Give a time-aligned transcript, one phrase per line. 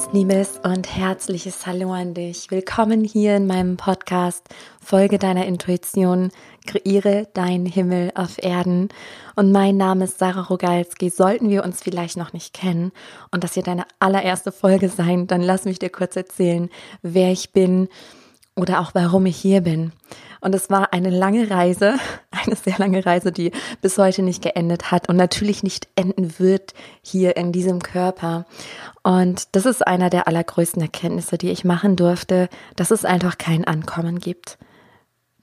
[0.00, 2.50] ganz liebes und herzliches Hallo an dich.
[2.50, 4.48] Willkommen hier in meinem Podcast
[4.82, 6.30] Folge deiner Intuition,
[6.66, 8.88] kreiere deinen Himmel auf Erden.
[9.36, 11.10] Und mein Name ist Sarah Rogalski.
[11.10, 12.92] Sollten wir uns vielleicht noch nicht kennen
[13.30, 16.70] und das hier deine allererste Folge sein, dann lass mich dir kurz erzählen,
[17.02, 17.88] wer ich bin
[18.56, 19.92] oder auch warum ich hier bin.
[20.40, 21.96] Und es war eine lange Reise,
[22.30, 26.74] eine sehr lange Reise, die bis heute nicht geendet hat und natürlich nicht enden wird
[27.02, 28.46] hier in diesem Körper.
[29.02, 33.64] Und das ist einer der allergrößten Erkenntnisse, die ich machen durfte, dass es einfach kein
[33.64, 34.58] Ankommen gibt.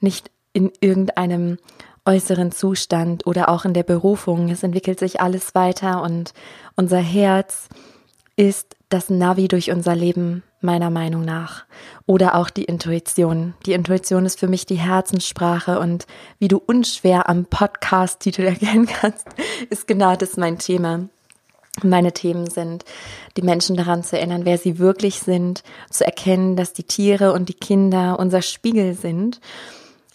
[0.00, 1.58] Nicht in irgendeinem
[2.04, 4.48] äußeren Zustand oder auch in der Berufung.
[4.48, 6.32] Es entwickelt sich alles weiter und
[6.76, 7.68] unser Herz
[8.36, 11.66] ist das Navi durch unser Leben, meiner Meinung nach.
[12.06, 13.54] Oder auch die Intuition.
[13.66, 16.06] Die Intuition ist für mich die Herzenssprache und
[16.38, 19.26] wie du unschwer am Podcast-Titel erkennen kannst,
[19.70, 21.08] ist genau das mein Thema.
[21.82, 22.84] Meine Themen sind,
[23.36, 27.48] die Menschen daran zu erinnern, wer sie wirklich sind, zu erkennen, dass die Tiere und
[27.48, 29.40] die Kinder unser Spiegel sind.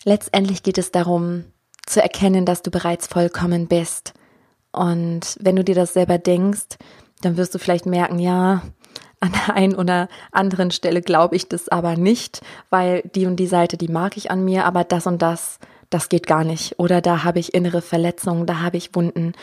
[0.04, 1.46] Letztendlich geht es darum,
[1.86, 4.14] zu erkennen, dass du bereits vollkommen bist.
[4.72, 6.78] Und wenn du dir das selber denkst,
[7.22, 8.64] dann wirst du vielleicht merken, ja,
[9.20, 13.48] an der einen oder anderen Stelle glaube ich das aber nicht, weil die und die
[13.48, 15.59] Seite, die mag ich an mir, aber das und das,
[15.90, 16.78] das geht gar nicht.
[16.78, 19.34] Oder da habe ich innere Verletzungen, da habe ich Wunden.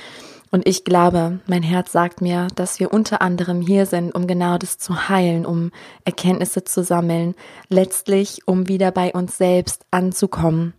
[0.51, 4.59] Und ich glaube, mein Herz sagt mir, dass wir unter anderem hier sind, um genau
[4.59, 5.71] das zu heilen, um
[6.05, 7.35] Erkenntnisse zu sammeln,
[7.69, 10.75] letztlich um wieder bei uns selbst anzukommen.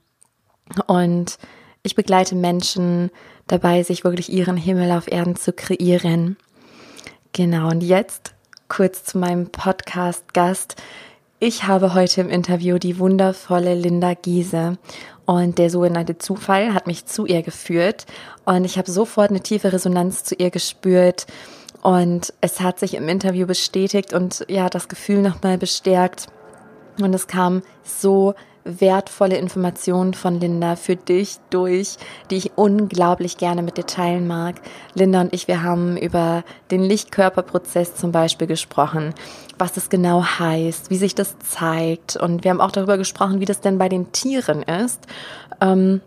[0.88, 1.38] Und
[1.84, 3.12] ich begleite Menschen
[3.48, 6.38] dabei, sich wirklich ihren Himmel auf Erden zu kreieren.
[7.32, 8.36] Genau, und jetzt
[8.68, 10.76] kurz zu meinem Podcast-Gast.
[11.40, 14.78] Ich habe heute im Interview die wundervolle Linda Giese
[15.32, 18.06] und der sogenannte Zufall hat mich zu ihr geführt.
[18.44, 21.26] Und ich habe sofort eine tiefe Resonanz zu ihr gespürt.
[21.82, 26.28] Und es hat sich im Interview bestätigt und ja, das Gefühl nochmal bestärkt.
[27.00, 31.98] Und es kam so wertvolle Informationen von Linda für dich durch,
[32.30, 34.62] die ich unglaublich gerne mit dir teilen mag.
[34.94, 39.14] Linda und ich, wir haben über den Lichtkörperprozess zum Beispiel gesprochen,
[39.58, 42.16] was das genau heißt, wie sich das zeigt.
[42.16, 45.08] Und wir haben auch darüber gesprochen, wie das denn bei den Tieren ist.
[45.60, 46.02] Ähm,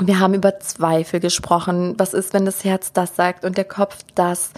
[0.00, 1.94] wir haben über Zweifel gesprochen.
[1.98, 4.50] Was ist, wenn das Herz das sagt und der Kopf das?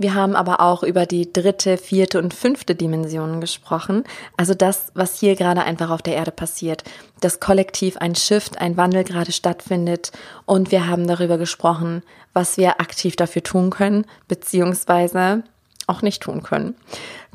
[0.00, 4.04] Wir haben aber auch über die dritte, vierte und fünfte Dimension gesprochen.
[4.38, 6.84] Also das, was hier gerade einfach auf der Erde passiert.
[7.20, 10.10] Das Kollektiv ein Shift, ein Wandel gerade stattfindet.
[10.46, 12.02] Und wir haben darüber gesprochen,
[12.32, 15.42] was wir aktiv dafür tun können, beziehungsweise
[15.90, 16.74] auch nicht tun können.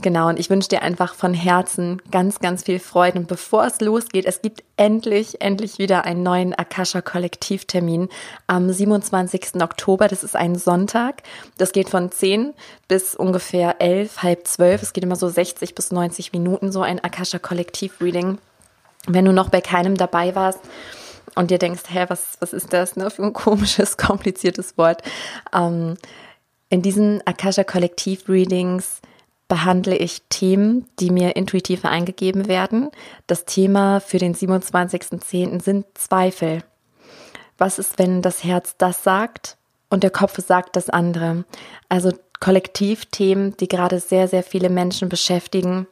[0.02, 3.20] Genau, und ich wünsche dir einfach von Herzen ganz, ganz viel Freude.
[3.20, 8.10] Und bevor es losgeht, es gibt endlich, endlich wieder einen neuen Akasha Kollektivtermin
[8.48, 9.62] am 27.
[9.62, 10.08] Oktober.
[10.08, 11.24] Das ist ein Sonntag.
[11.58, 12.54] Das geht von 10
[12.88, 14.82] bis ungefähr 11, halb 12.
[14.82, 18.38] Es geht immer so 60 bis 90 Minuten, so ein Akasha Kollektiv Reading.
[19.08, 20.60] Wenn du noch bei keinem dabei warst,
[21.36, 25.02] und dir denkst, hä, was, was ist das ne, für ein komisches, kompliziertes Wort?
[25.54, 25.96] Ähm,
[26.70, 29.02] in diesen Akasha Kollektiv Readings
[29.48, 32.90] behandle ich Themen, die mir intuitiv eingegeben werden.
[33.28, 35.62] Das Thema für den 27.10.
[35.62, 36.64] sind Zweifel.
[37.58, 39.58] Was ist, wenn das Herz das sagt
[39.90, 41.46] und der Kopf sagt das andere?
[41.90, 45.88] Also Kollektivthemen, die gerade sehr, sehr viele Menschen beschäftigen.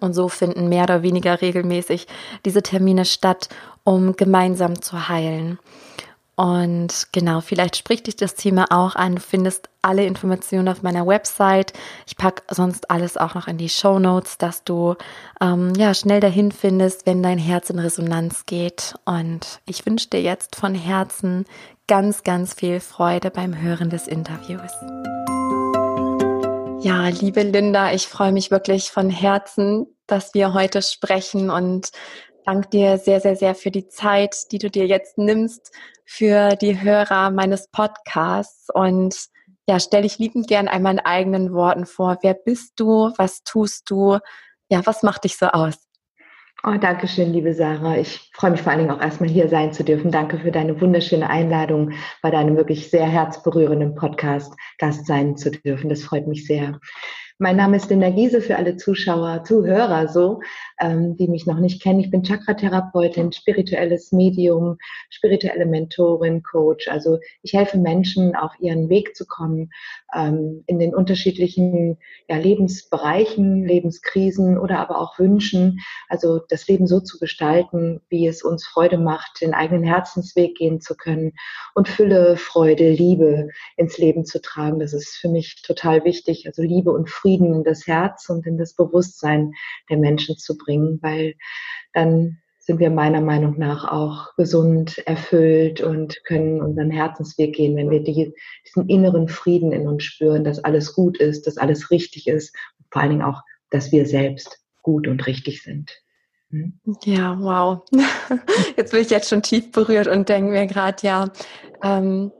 [0.00, 2.06] Und so finden mehr oder weniger regelmäßig
[2.44, 3.48] diese Termine statt,
[3.84, 5.58] um gemeinsam zu heilen.
[6.38, 9.16] Und genau, vielleicht spricht dich das Thema auch an.
[9.16, 11.72] Du findest alle Informationen auf meiner Website.
[12.06, 14.94] Ich packe sonst alles auch noch in die Show Notes, dass du
[15.40, 18.94] ähm, ja schnell dahin findest, wenn dein Herz in Resonanz geht.
[19.04, 21.44] Und ich wünsche dir jetzt von Herzen
[21.88, 24.70] ganz, ganz viel Freude beim Hören des Interviews.
[26.84, 31.90] Ja, liebe Linda, ich freue mich wirklich von Herzen, dass wir heute sprechen und
[32.46, 35.72] danke dir sehr, sehr, sehr für die Zeit, die du dir jetzt nimmst
[36.10, 39.14] für die Hörer meines Podcasts und
[39.68, 42.16] ja, stelle ich liebend gern einmal in eigenen Worten vor.
[42.22, 43.12] Wer bist du?
[43.18, 44.18] Was tust du?
[44.70, 45.76] Ja, was macht dich so aus?
[46.64, 47.98] Oh, danke schön, liebe Sarah.
[47.98, 50.10] Ich freue mich vor allen Dingen auch erstmal hier sein zu dürfen.
[50.10, 51.92] Danke für deine wunderschöne Einladung,
[52.22, 55.90] bei deinem wirklich sehr herzberührenden Podcast Gast sein zu dürfen.
[55.90, 56.80] Das freut mich sehr.
[57.40, 60.40] Mein Name ist Linda Giese für alle Zuschauer, Zuhörer so,
[60.80, 62.00] ähm, die mich noch nicht kennen.
[62.00, 64.76] Ich bin Chakra-Therapeutin, spirituelles Medium,
[65.08, 66.88] spirituelle Mentorin, Coach.
[66.88, 69.70] Also ich helfe Menschen, auf ihren Weg zu kommen,
[70.12, 71.98] ähm, in den unterschiedlichen
[72.28, 75.78] ja, Lebensbereichen, Lebenskrisen oder aber auch Wünschen.
[76.08, 80.80] Also das Leben so zu gestalten, wie es uns Freude macht, den eigenen Herzensweg gehen
[80.80, 81.34] zu können
[81.76, 83.46] und Fülle, Freude, Liebe
[83.76, 84.80] ins Leben zu tragen.
[84.80, 86.44] Das ist für mich total wichtig.
[86.48, 89.52] Also Liebe und Frieden Frieden in das Herz und in das Bewusstsein
[89.90, 91.34] der Menschen zu bringen, weil
[91.92, 97.90] dann sind wir meiner Meinung nach auch gesund, erfüllt und können unseren Herzensweg gehen, wenn
[97.90, 98.32] wir die,
[98.66, 102.86] diesen inneren Frieden in uns spüren, dass alles gut ist, dass alles richtig ist und
[102.90, 105.90] vor allen Dingen auch, dass wir selbst gut und richtig sind.
[106.50, 106.80] Hm?
[107.04, 107.82] Ja, wow.
[108.76, 111.28] Jetzt bin ich jetzt schon tief berührt und denke mir gerade, ja,
[111.82, 112.32] ähm,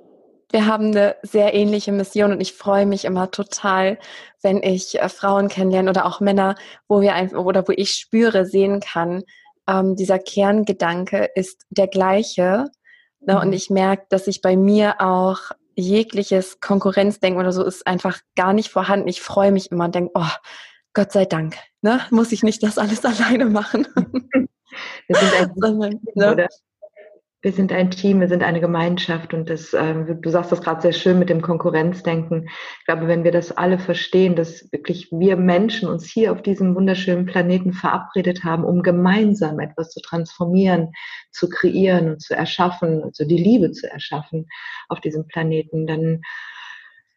[0.50, 3.98] wir haben eine sehr ähnliche Mission und ich freue mich immer total,
[4.42, 6.54] wenn ich äh, Frauen kennenlerne oder auch Männer,
[6.88, 9.24] wo wir einfach oder wo ich spüre, sehen kann,
[9.68, 12.66] ähm, dieser Kerngedanke ist der gleiche.
[13.20, 13.34] Ne?
[13.34, 13.40] Mhm.
[13.40, 15.38] Und ich merke, dass ich bei mir auch
[15.76, 19.08] jegliches Konkurrenzdenken oder so ist einfach gar nicht vorhanden.
[19.08, 20.30] Ich freue mich immer und denke, oh,
[20.94, 22.00] Gott sei Dank, ne?
[22.10, 23.86] muss ich nicht das alles alleine machen.
[25.06, 26.48] Wir sind ein, Sondern, ne?
[27.40, 30.82] Wir sind ein Team, wir sind eine Gemeinschaft und das, äh, du sagst das gerade
[30.82, 32.48] sehr schön mit dem Konkurrenzdenken.
[32.80, 36.74] Ich glaube, wenn wir das alle verstehen, dass wirklich wir Menschen uns hier auf diesem
[36.74, 40.92] wunderschönen Planeten verabredet haben, um gemeinsam etwas zu transformieren,
[41.30, 44.46] zu kreieren und zu erschaffen, also die Liebe zu erschaffen
[44.88, 46.22] auf diesem Planeten, dann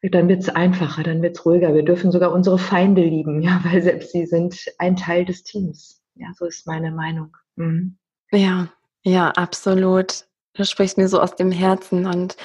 [0.03, 1.75] dann wird es einfacher, dann wird es ruhiger.
[1.75, 6.03] Wir dürfen sogar unsere Feinde lieben, ja, weil selbst sie sind ein Teil des Teams.
[6.15, 7.37] Ja, so ist meine Meinung.
[7.55, 7.97] Mhm.
[8.31, 8.69] Ja,
[9.03, 10.25] ja, absolut.
[10.53, 12.35] Du sprichst mir so aus dem Herzen und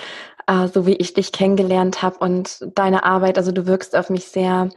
[0.47, 4.27] äh, so wie ich dich kennengelernt habe und deine Arbeit, also du wirkst auf mich
[4.27, 4.71] sehr,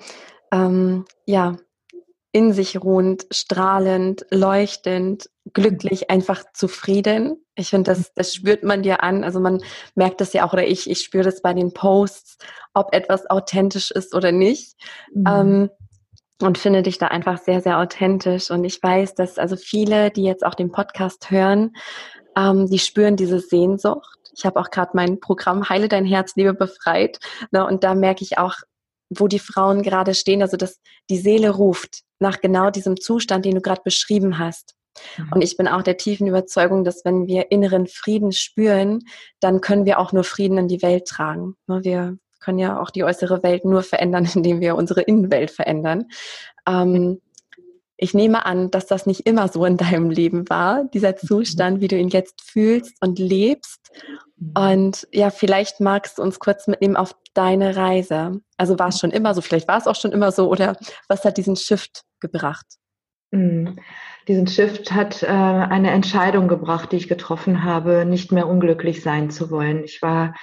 [0.52, 1.58] ähm, ja,
[2.32, 7.44] in sich ruhend, strahlend, leuchtend, glücklich, einfach zufrieden.
[7.56, 9.24] Ich finde, das, das spürt man dir an.
[9.24, 9.62] Also man
[9.96, 12.38] merkt das ja auch, oder ich, ich spüre das bei den Posts,
[12.76, 14.76] ob etwas authentisch ist oder nicht.
[15.14, 15.24] Mhm.
[15.28, 15.70] Ähm,
[16.42, 18.50] und finde dich da einfach sehr, sehr authentisch.
[18.50, 21.76] Und ich weiß, dass also viele, die jetzt auch den Podcast hören,
[22.38, 24.18] ähm, die spüren diese Sehnsucht.
[24.36, 27.20] Ich habe auch gerade mein Programm Heile dein Herz, Liebe befreit.
[27.52, 28.56] Ne, und da merke ich auch,
[29.10, 33.56] wo die Frauen gerade stehen, also dass die Seele ruft nach genau diesem Zustand, den
[33.56, 34.76] du gerade beschrieben hast.
[35.18, 35.32] Mhm.
[35.34, 39.04] Und ich bin auch der tiefen Überzeugung, dass wenn wir inneren Frieden spüren,
[39.40, 41.56] dann können wir auch nur Frieden in die Welt tragen.
[41.68, 46.06] Ne, wir können ja auch die äußere Welt nur verändern, indem wir unsere Innenwelt verändern.
[46.68, 47.22] Ähm,
[48.02, 51.90] ich nehme an, dass das nicht immer so in deinem Leben war, dieser Zustand, wie
[51.90, 53.92] du ihn jetzt fühlst und lebst.
[54.56, 58.40] Und ja, vielleicht magst du uns kurz mitnehmen auf deine Reise.
[58.56, 60.78] Also war es schon immer so, vielleicht war es auch schon immer so, oder
[61.10, 62.66] was hat diesen Shift gebracht?
[63.32, 63.76] Mm,
[64.30, 69.30] diesen Shift hat äh, eine Entscheidung gebracht, die ich getroffen habe, nicht mehr unglücklich sein
[69.30, 69.84] zu wollen.
[69.84, 70.36] Ich war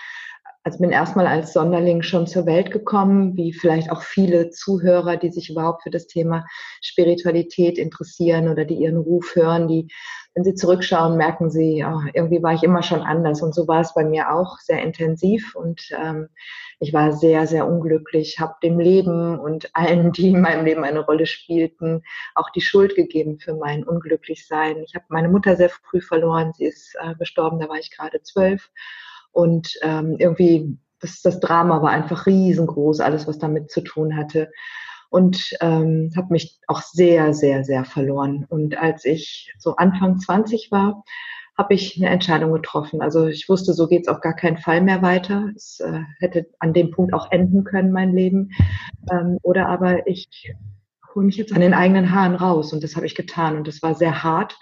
[0.67, 5.31] also bin erstmal als Sonderling schon zur Welt gekommen, wie vielleicht auch viele Zuhörer, die
[5.31, 6.45] sich überhaupt für das Thema
[6.83, 9.87] Spiritualität interessieren oder die ihren Ruf hören, die,
[10.35, 13.43] wenn sie zurückschauen, merken sie, oh, irgendwie war ich immer schon anders.
[13.43, 16.31] Und so war es bei mir auch sehr intensiv und ähm,
[16.81, 21.07] ich war sehr, sehr unglücklich, habe dem Leben und allen, die in meinem Leben eine
[21.07, 22.03] Rolle spielten,
[22.35, 24.83] auch die Schuld gegeben für mein Unglücklichsein.
[24.83, 28.21] Ich habe meine Mutter sehr früh verloren, sie ist äh, gestorben, da war ich gerade
[28.23, 28.69] zwölf.
[29.37, 34.51] Und ähm, irgendwie, das, das Drama war einfach riesengroß, alles, was damit zu tun hatte.
[35.11, 38.47] Und ähm, habe mich auch sehr, sehr, sehr verloren.
[38.49, 41.05] Und als ich so Anfang 20 war,
[41.59, 43.03] habe ich eine Entscheidung getroffen.
[43.03, 45.51] Also ich wusste, so geht es auf gar keinen Fall mehr weiter.
[45.55, 48.53] Es äh, hätte an dem Punkt auch enden können, mein Leben.
[49.13, 50.55] Ähm, oder aber ich
[51.15, 52.73] hole mich jetzt an den eigenen Haaren raus.
[52.73, 53.59] Und das habe ich getan.
[53.59, 54.57] Und das war sehr hart,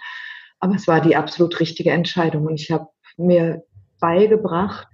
[0.59, 2.45] aber es war die absolut richtige Entscheidung.
[2.45, 3.63] Und ich habe mir
[4.05, 4.87] beigebracht,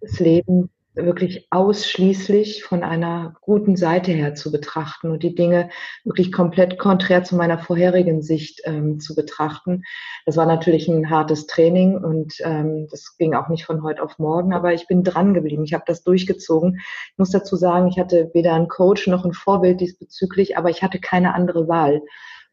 [0.00, 5.70] das Leben wirklich ausschließlich von einer guten Seite her zu betrachten und die Dinge
[6.04, 9.82] wirklich komplett konträr zu meiner vorherigen Sicht ähm, zu betrachten.
[10.24, 14.20] Das war natürlich ein hartes Training und ähm, das ging auch nicht von heute auf
[14.20, 15.64] morgen, aber ich bin dran geblieben.
[15.64, 16.76] Ich habe das durchgezogen.
[16.76, 20.84] Ich muss dazu sagen, ich hatte weder einen Coach noch ein Vorbild diesbezüglich, aber ich
[20.84, 22.02] hatte keine andere Wahl,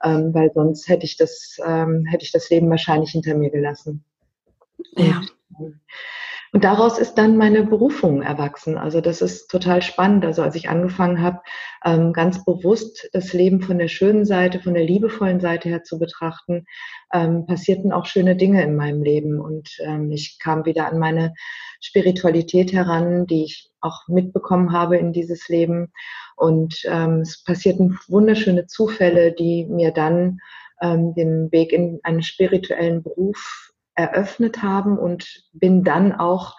[0.04, 4.04] ähm, weil sonst hätte ich das ähm, hätte ich das Leben wahrscheinlich hinter mir gelassen.
[4.98, 5.22] Ja.
[6.54, 8.78] Und daraus ist dann meine Berufung erwachsen.
[8.78, 10.26] Also das ist total spannend.
[10.26, 11.40] Also als ich angefangen habe,
[11.86, 15.98] ähm, ganz bewusst das Leben von der schönen Seite, von der liebevollen Seite her zu
[15.98, 16.66] betrachten,
[17.14, 19.40] ähm, passierten auch schöne Dinge in meinem Leben.
[19.40, 21.34] Und ähm, ich kam wieder an meine
[21.80, 25.94] Spiritualität heran, die ich auch mitbekommen habe in dieses Leben.
[26.36, 30.40] Und es passierten wunderschöne Zufälle, die mir dann
[30.82, 36.56] den Weg in einen spirituellen Beruf eröffnet haben und bin dann auch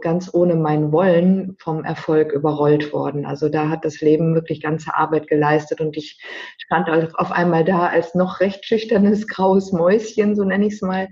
[0.00, 3.26] ganz ohne mein Wollen vom Erfolg überrollt worden.
[3.26, 6.18] Also da hat das Leben wirklich ganze Arbeit geleistet und ich
[6.56, 11.08] stand auf einmal da als noch recht schüchternes graues Mäuschen, so nenne ich es mal,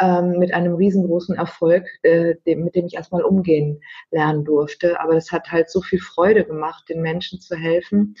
[0.00, 5.00] ähm, mit einem riesengroßen Erfolg, äh, mit dem ich erstmal umgehen lernen durfte.
[5.00, 8.16] Aber es hat halt so viel Freude gemacht, den Menschen zu helfen.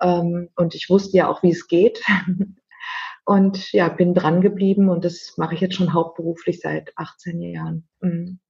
[0.00, 2.02] Ähm, und ich wusste ja auch, wie es geht.
[3.24, 7.88] Und ja, bin dran geblieben und das mache ich jetzt schon hauptberuflich seit 18 Jahren.
[8.00, 8.40] Mhm.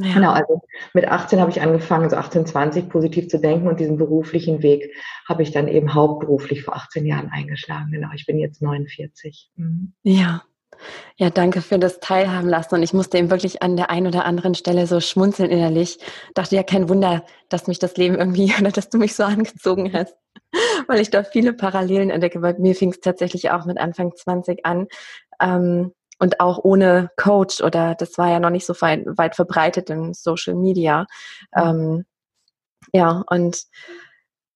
[0.00, 0.14] Ja.
[0.14, 0.62] Genau, also
[0.94, 4.94] mit 18 habe ich angefangen, so 18, 20 positiv zu denken und diesen beruflichen Weg
[5.28, 7.90] habe ich dann eben hauptberuflich vor 18 Jahren eingeschlagen.
[7.90, 9.50] Genau, ich bin jetzt 49.
[9.56, 9.94] Mhm.
[10.04, 10.42] Ja.
[11.16, 12.76] Ja, danke für das Teilhaben lassen.
[12.76, 15.98] Und ich musste eben wirklich an der einen oder anderen Stelle so schmunzeln innerlich.
[16.34, 19.92] Dachte ja, kein Wunder, dass mich das Leben irgendwie oder dass du mich so angezogen
[19.92, 20.14] hast.
[20.86, 22.40] Weil ich da viele Parallelen entdecke.
[22.40, 24.88] Bei mir fing es tatsächlich auch mit Anfang 20 an.
[25.40, 29.88] Ähm, und auch ohne Coach oder das war ja noch nicht so weit, weit verbreitet
[29.88, 31.06] in Social Media.
[31.56, 32.06] Ähm,
[32.92, 33.64] ja, und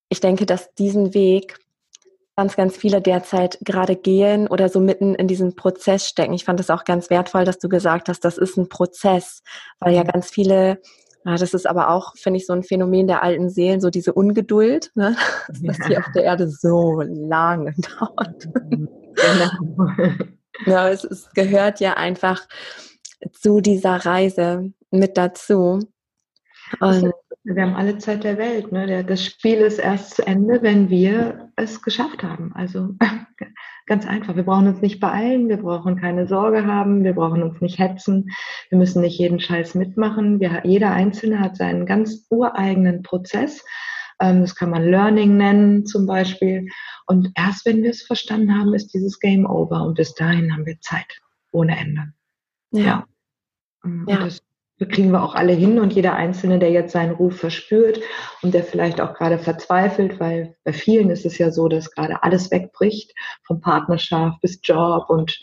[0.09, 1.59] ich denke, dass diesen Weg
[2.37, 6.33] ganz, ganz viele derzeit gerade gehen oder so mitten in diesem Prozess stecken.
[6.33, 9.43] Ich fand es auch ganz wertvoll, dass du gesagt hast, das ist ein Prozess,
[9.81, 10.09] weil ja mhm.
[10.09, 10.81] ganz viele
[11.25, 14.13] ja, das ist aber auch, finde ich, so ein Phänomen der alten Seelen, so diese
[14.13, 15.17] Ungeduld, ne?
[15.63, 15.87] dass ja.
[15.87, 18.49] hier auf der Erde so lange dauert.
[18.71, 19.91] Genau.
[20.67, 22.47] Ja, es, es gehört ja einfach
[23.33, 25.81] zu dieser Reise mit dazu.
[26.81, 27.13] Und
[27.45, 28.71] wir haben alle Zeit der Welt.
[28.73, 29.05] Ne?
[29.05, 32.53] Das Spiel ist erst zu Ende, wenn wir es geschafft haben.
[32.55, 32.95] Also
[33.87, 34.37] ganz einfach.
[34.37, 38.31] Wir brauchen uns nicht beeilen, wir brauchen keine Sorge haben, wir brauchen uns nicht hetzen,
[38.69, 40.41] wir müssen nicht jeden Scheiß mitmachen.
[40.41, 43.65] Wir, jeder Einzelne hat seinen ganz ureigenen Prozess.
[44.21, 46.69] Ähm, das kann man Learning nennen zum Beispiel.
[47.07, 49.83] Und erst wenn wir es verstanden haben, ist dieses Game over.
[49.83, 51.21] Und bis dahin haben wir Zeit
[51.51, 52.13] ohne Ende.
[52.71, 52.83] Ja.
[52.83, 53.07] ja.
[53.83, 54.19] Und ja.
[54.19, 54.43] das
[54.87, 58.01] kriegen wir auch alle hin und jeder Einzelne, der jetzt seinen Ruf verspürt
[58.43, 62.23] und der vielleicht auch gerade verzweifelt, weil bei vielen ist es ja so, dass gerade
[62.23, 63.13] alles wegbricht,
[63.45, 65.39] von Partnerschaft bis Job und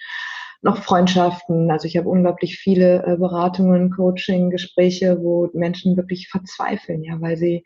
[0.62, 1.72] noch Freundschaften.
[1.72, 7.38] Also ich habe unglaublich viele äh, Beratungen, Coaching, Gespräche, wo Menschen wirklich verzweifeln, ja, weil
[7.38, 7.64] sie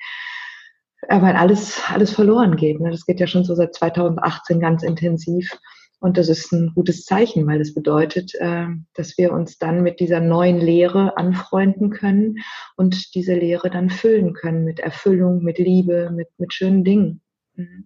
[1.10, 2.80] weil alles, alles verloren geht.
[2.80, 2.92] Ne?
[2.92, 5.58] Das geht ja schon so seit 2018 ganz intensiv.
[6.04, 10.02] Und das ist ein gutes Zeichen, weil das bedeutet, äh, dass wir uns dann mit
[10.02, 12.40] dieser neuen Lehre anfreunden können
[12.76, 17.22] und diese Lehre dann füllen können mit Erfüllung, mit Liebe, mit, mit schönen Dingen.
[17.56, 17.86] Mhm.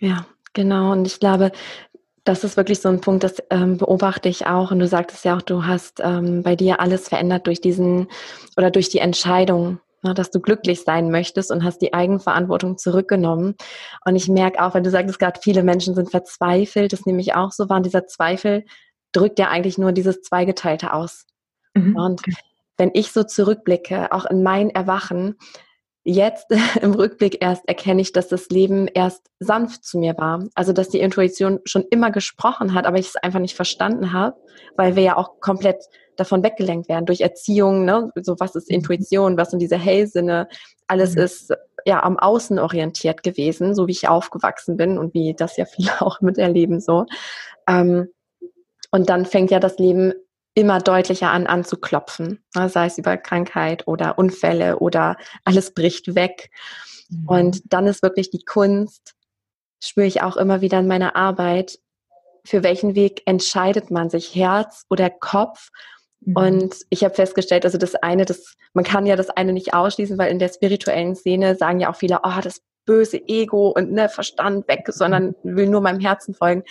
[0.00, 0.90] Ja, genau.
[0.90, 1.52] Und ich glaube,
[2.24, 4.72] das ist wirklich so ein Punkt, das ähm, beobachte ich auch.
[4.72, 8.08] Und du sagtest ja auch, du hast ähm, bei dir alles verändert durch diesen
[8.56, 13.54] oder durch die Entscheidung, dass du glücklich sein möchtest und hast die Eigenverantwortung zurückgenommen.
[14.04, 17.34] Und ich merke auch, wenn du sagst, gerade viele Menschen sind verzweifelt, das nehme ich
[17.34, 18.64] auch so wahr, dieser Zweifel
[19.12, 21.26] drückt ja eigentlich nur dieses Zweigeteilte aus.
[21.74, 21.96] Mhm.
[21.96, 22.22] Und
[22.76, 25.36] wenn ich so zurückblicke, auch in mein Erwachen,
[26.04, 26.46] jetzt
[26.80, 30.44] im Rückblick erst erkenne ich, dass das Leben erst sanft zu mir war.
[30.54, 34.36] Also dass die Intuition schon immer gesprochen hat, aber ich es einfach nicht verstanden habe,
[34.76, 35.84] weil wir ja auch komplett
[36.16, 38.10] davon weggelenkt werden durch Erziehung, ne?
[38.22, 38.76] so was ist mhm.
[38.76, 40.48] Intuition, was sind diese Hellsinne,
[40.86, 41.22] alles mhm.
[41.22, 41.52] ist
[41.84, 46.00] ja am Außen orientiert gewesen, so wie ich aufgewachsen bin und wie das ja viele
[46.00, 47.06] auch miterleben so.
[47.68, 48.08] Ähm,
[48.90, 50.12] und dann fängt ja das Leben
[50.54, 52.68] immer deutlicher an anzuklopfen, ne?
[52.68, 56.50] sei es über Krankheit oder Unfälle oder alles bricht weg.
[57.10, 57.28] Mhm.
[57.28, 59.14] Und dann ist wirklich die Kunst,
[59.82, 61.78] spüre ich auch immer wieder in meiner Arbeit,
[62.46, 65.70] für welchen Weg entscheidet man sich, Herz oder Kopf?
[66.26, 66.36] Mhm.
[66.36, 70.18] Und ich habe festgestellt, also das eine, das, man kann ja das eine nicht ausschließen,
[70.18, 74.08] weil in der spirituellen Szene sagen ja auch viele, oh, das böse Ego und ne,
[74.08, 75.56] Verstand weg, sondern mhm.
[75.56, 76.64] will nur meinem Herzen folgen.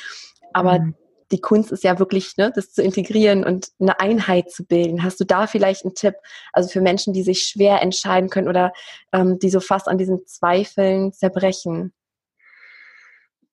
[0.54, 0.96] Aber mhm.
[1.32, 5.04] die Kunst ist ja wirklich, ne, das zu integrieren und eine Einheit zu bilden.
[5.04, 6.16] Hast du da vielleicht einen Tipp,
[6.54, 8.74] also für Menschen, die sich schwer entscheiden können oder
[9.14, 11.94] ähm, die so fast an diesen Zweifeln zerbrechen?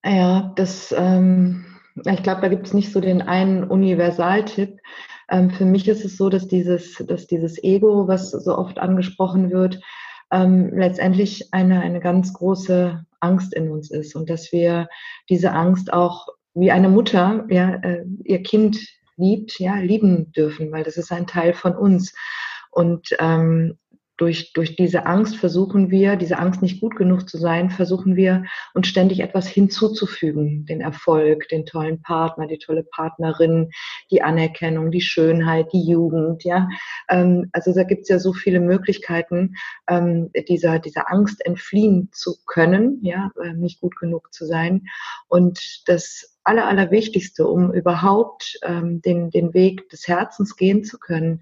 [0.05, 1.65] Ja, das, ähm,
[2.05, 4.81] ich glaube, da gibt es nicht so den einen Universaltipp.
[5.31, 9.51] Ähm, für mich ist es so, dass dieses, dass dieses Ego, was so oft angesprochen
[9.51, 9.81] wird,
[10.31, 14.89] ähm, letztendlich eine, eine ganz große Angst in uns ist und dass wir
[15.29, 18.79] diese Angst auch wie eine Mutter ja, äh, ihr Kind
[19.17, 22.15] liebt, ja, lieben dürfen, weil das ist ein Teil von uns.
[22.71, 23.79] Und ähm,
[24.23, 28.45] durch, durch diese Angst versuchen wir, diese Angst nicht gut genug zu sein, versuchen wir
[28.73, 30.65] uns ständig etwas hinzuzufügen.
[30.65, 33.73] Den Erfolg, den tollen Partner, die tolle Partnerin,
[34.13, 36.69] die Anerkennung, die Schönheit, die Jugend, ja.
[37.09, 39.57] Ähm, also da gibt es ja so viele Möglichkeiten,
[39.89, 44.87] ähm, dieser, dieser Angst entfliehen zu können, ja, äh, nicht gut genug zu sein.
[45.27, 51.41] Und das Aller, Allerwichtigste, um überhaupt ähm, den, den Weg des Herzens gehen zu können,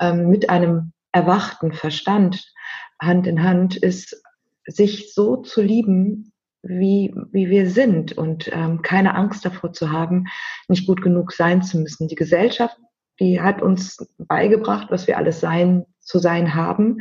[0.00, 2.52] ähm, mit einem erwachten Verstand
[3.00, 4.22] Hand in Hand ist,
[4.66, 10.26] sich so zu lieben, wie, wie wir sind und ähm, keine Angst davor zu haben,
[10.68, 12.06] nicht gut genug sein zu müssen.
[12.06, 12.76] Die Gesellschaft,
[13.18, 16.98] die hat uns beigebracht, was wir alles sein, zu sein haben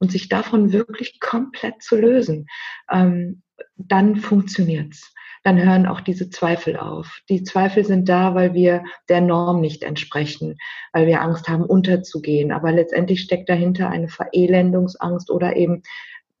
[0.00, 2.46] und sich davon wirklich komplett zu lösen.
[2.90, 3.42] Ähm,
[3.76, 7.20] dann funktioniert's dann hören auch diese Zweifel auf.
[7.28, 10.56] Die Zweifel sind da, weil wir der Norm nicht entsprechen,
[10.92, 12.50] weil wir Angst haben, unterzugehen.
[12.50, 15.82] Aber letztendlich steckt dahinter eine Verelendungsangst oder eben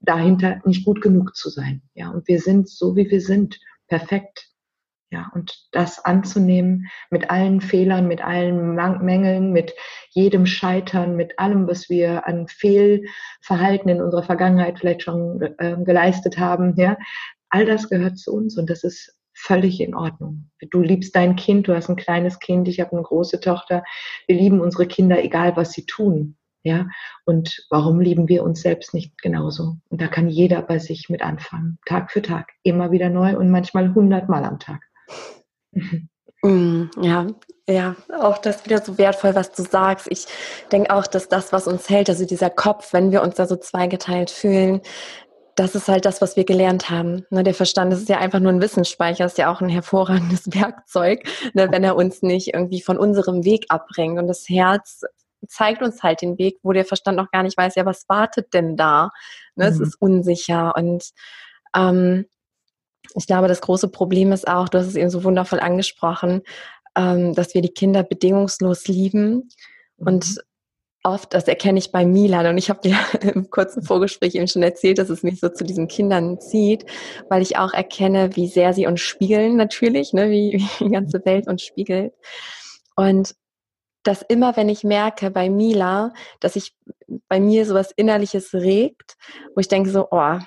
[0.00, 1.82] dahinter nicht gut genug zu sein.
[1.94, 4.48] Ja, und wir sind so, wie wir sind, perfekt.
[5.10, 9.72] Ja, und das anzunehmen mit allen Fehlern, mit allen Mängeln, mit
[10.10, 16.38] jedem Scheitern, mit allem, was wir an Fehlverhalten in unserer Vergangenheit vielleicht schon äh, geleistet
[16.38, 16.96] haben, ja,
[17.54, 20.50] all das gehört zu uns und das ist völlig in Ordnung.
[20.70, 23.84] Du liebst dein Kind, du hast ein kleines Kind, ich habe eine große Tochter.
[24.26, 26.36] Wir lieben unsere Kinder, egal was sie tun.
[26.66, 26.88] Ja,
[27.26, 29.76] und warum lieben wir uns selbst nicht genauso?
[29.90, 33.50] Und da kann jeder bei sich mit anfangen, Tag für Tag, immer wieder neu und
[33.50, 34.80] manchmal hundertmal am Tag.
[36.42, 37.26] Mm, ja,
[37.66, 40.06] ja, auch das wieder so wertvoll, was du sagst.
[40.10, 40.26] Ich
[40.72, 43.56] denke auch, dass das, was uns hält, also dieser Kopf, wenn wir uns da so
[43.56, 44.80] zweigeteilt fühlen,
[45.56, 47.24] das ist halt das, was wir gelernt haben.
[47.30, 51.24] Ne, der Verstand ist ja einfach nur ein Wissensspeicher, ist ja auch ein hervorragendes Werkzeug,
[51.52, 54.18] ne, wenn er uns nicht irgendwie von unserem Weg abbringt.
[54.18, 55.02] Und das Herz
[55.46, 58.54] zeigt uns halt den Weg, wo der Verstand noch gar nicht weiß, ja, was wartet
[58.54, 59.10] denn da?
[59.56, 59.72] Ne, mhm.
[59.72, 60.74] Es ist unsicher.
[60.76, 61.10] Und
[61.76, 62.26] ähm,
[63.14, 66.42] ich glaube, das große Problem ist auch, du hast es eben so wundervoll angesprochen,
[66.96, 69.48] ähm, dass wir die Kinder bedingungslos lieben.
[69.98, 70.06] Mhm.
[70.06, 70.44] Und
[71.04, 72.96] oft, das erkenne ich bei Milan und ich habe dir
[73.34, 76.86] im kurzen Vorgespräch eben schon erzählt, dass es mich so zu diesen Kindern zieht,
[77.28, 81.24] weil ich auch erkenne, wie sehr sie uns spiegeln natürlich, ne, wie, wie die ganze
[81.24, 82.14] Welt uns spiegelt.
[82.96, 83.36] Und
[84.02, 86.74] dass immer, wenn ich merke bei Mila, dass sich
[87.28, 89.16] bei mir sowas Innerliches regt,
[89.54, 90.38] wo ich denke so, oh,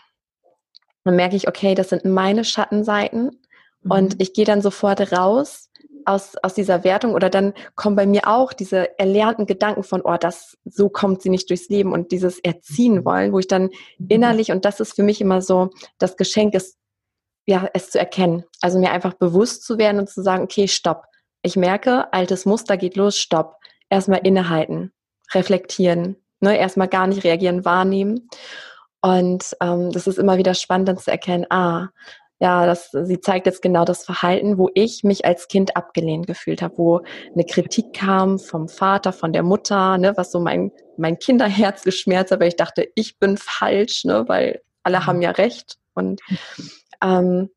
[1.04, 3.42] dann merke ich, okay, das sind meine Schattenseiten
[3.82, 3.92] mhm.
[3.92, 5.67] und ich gehe dann sofort raus
[6.08, 10.18] aus, aus dieser Wertung oder dann kommen bei mir auch diese erlernten Gedanken von, oh,
[10.18, 13.06] das, so kommt sie nicht durchs Leben und dieses Erziehen mhm.
[13.06, 13.64] wollen, wo ich dann
[13.98, 14.08] mhm.
[14.10, 16.78] innerlich, und das ist für mich immer so, das Geschenk ist,
[17.46, 18.44] ja, es zu erkennen.
[18.62, 21.04] Also mir einfach bewusst zu werden und zu sagen, okay, stopp.
[21.42, 23.56] Ich merke, altes Muster geht los, stopp.
[23.90, 24.92] Erstmal innehalten,
[25.34, 28.28] reflektieren, ne, erstmal gar nicht reagieren, wahrnehmen.
[29.02, 31.88] Und ähm, das ist immer wieder spannend dann zu erkennen, ah,
[32.40, 36.62] ja, das, sie zeigt jetzt genau das Verhalten, wo ich mich als Kind abgelehnt gefühlt
[36.62, 37.02] habe, wo
[37.34, 42.32] eine Kritik kam vom Vater, von der Mutter, ne, was so mein, mein Kinderherz geschmerzt
[42.32, 45.78] hat, weil ich dachte, ich bin falsch, ne, weil alle haben ja recht.
[45.96, 46.22] Und
[47.02, 47.50] ähm,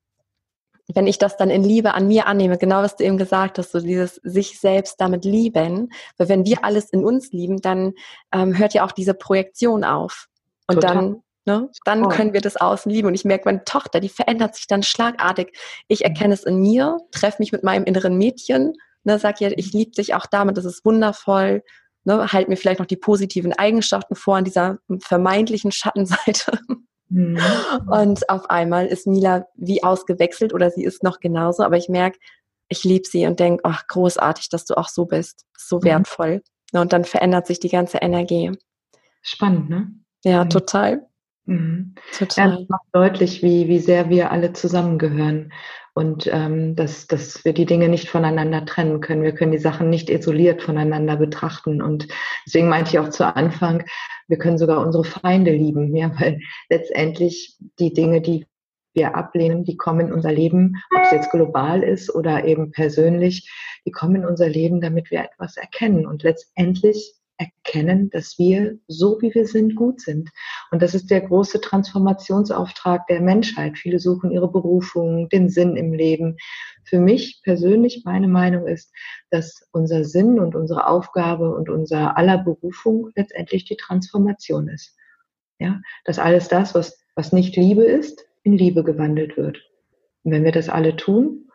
[0.95, 3.73] wenn ich das dann in Liebe an mir annehme, genau was du eben gesagt hast,
[3.73, 7.93] so dieses sich selbst damit lieben, weil wenn wir alles in uns lieben, dann
[8.33, 10.27] ähm, hört ja auch diese Projektion auf.
[10.67, 10.95] Und Total.
[10.95, 11.69] dann Ne?
[11.85, 13.09] Dann können wir das außen lieben.
[13.09, 15.59] Und ich merke, meine Tochter, die verändert sich dann schlagartig.
[15.89, 19.73] Ich erkenne es in mir, treffe mich mit meinem inneren Mädchen, ne, sag ihr, ich
[19.73, 21.65] liebe dich auch damit, das ist wundervoll.
[22.05, 26.61] Ne, halt mir vielleicht noch die positiven Eigenschaften vor an dieser vermeintlichen Schattenseite.
[27.09, 27.41] Mhm.
[27.91, 32.21] Und auf einmal ist Mila wie ausgewechselt oder sie ist noch genauso, aber ich merke,
[32.69, 35.45] ich liebe sie und denke, ach, großartig, dass du auch so bist.
[35.59, 35.85] So mhm.
[35.85, 36.43] wertvoll.
[36.73, 36.81] Mhm.
[36.81, 38.53] Und dann verändert sich die ganze Energie.
[39.23, 39.91] Spannend, ne?
[40.25, 40.51] Ja, mhm.
[40.51, 41.10] total.
[41.47, 41.95] Mhm.
[42.17, 42.51] Total.
[42.51, 45.53] Ja, das macht deutlich, wie, wie sehr wir alle zusammengehören
[45.95, 49.23] und ähm, dass, dass wir die Dinge nicht voneinander trennen können.
[49.23, 51.83] Wir können die Sachen nicht isoliert voneinander betrachten.
[51.83, 52.09] Und
[52.47, 53.85] deswegen meinte ich auch zu Anfang,
[54.29, 58.47] wir können sogar unsere Feinde lieben, ja, weil letztendlich die Dinge, die
[58.95, 63.49] wir ablehnen, die kommen in unser Leben, ob es jetzt global ist oder eben persönlich,
[63.87, 66.07] die kommen in unser Leben, damit wir etwas erkennen.
[66.07, 70.31] Und letztendlich erkennen, dass wir so wie wir sind gut sind.
[70.71, 73.79] Und das ist der große Transformationsauftrag der Menschheit.
[73.79, 76.37] Viele suchen ihre Berufung, den Sinn im Leben.
[76.85, 78.93] Für mich persönlich, meine Meinung ist,
[79.31, 84.95] dass unser Sinn und unsere Aufgabe und unser aller Berufung letztendlich die Transformation ist.
[85.59, 89.63] Ja, dass alles das, was, was nicht Liebe ist, in Liebe gewandelt wird.
[90.25, 91.51] Und wenn wir das alle tun,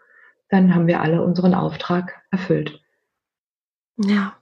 [0.49, 2.81] dann haben wir alle unseren Auftrag erfüllt.
[3.97, 4.37] Ja,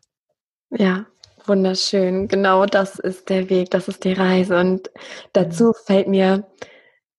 [0.70, 1.06] ja,
[1.46, 4.58] Wunderschön, genau das ist der Weg, das ist die Reise.
[4.58, 4.90] Und
[5.34, 5.74] dazu mhm.
[5.86, 6.48] fällt mir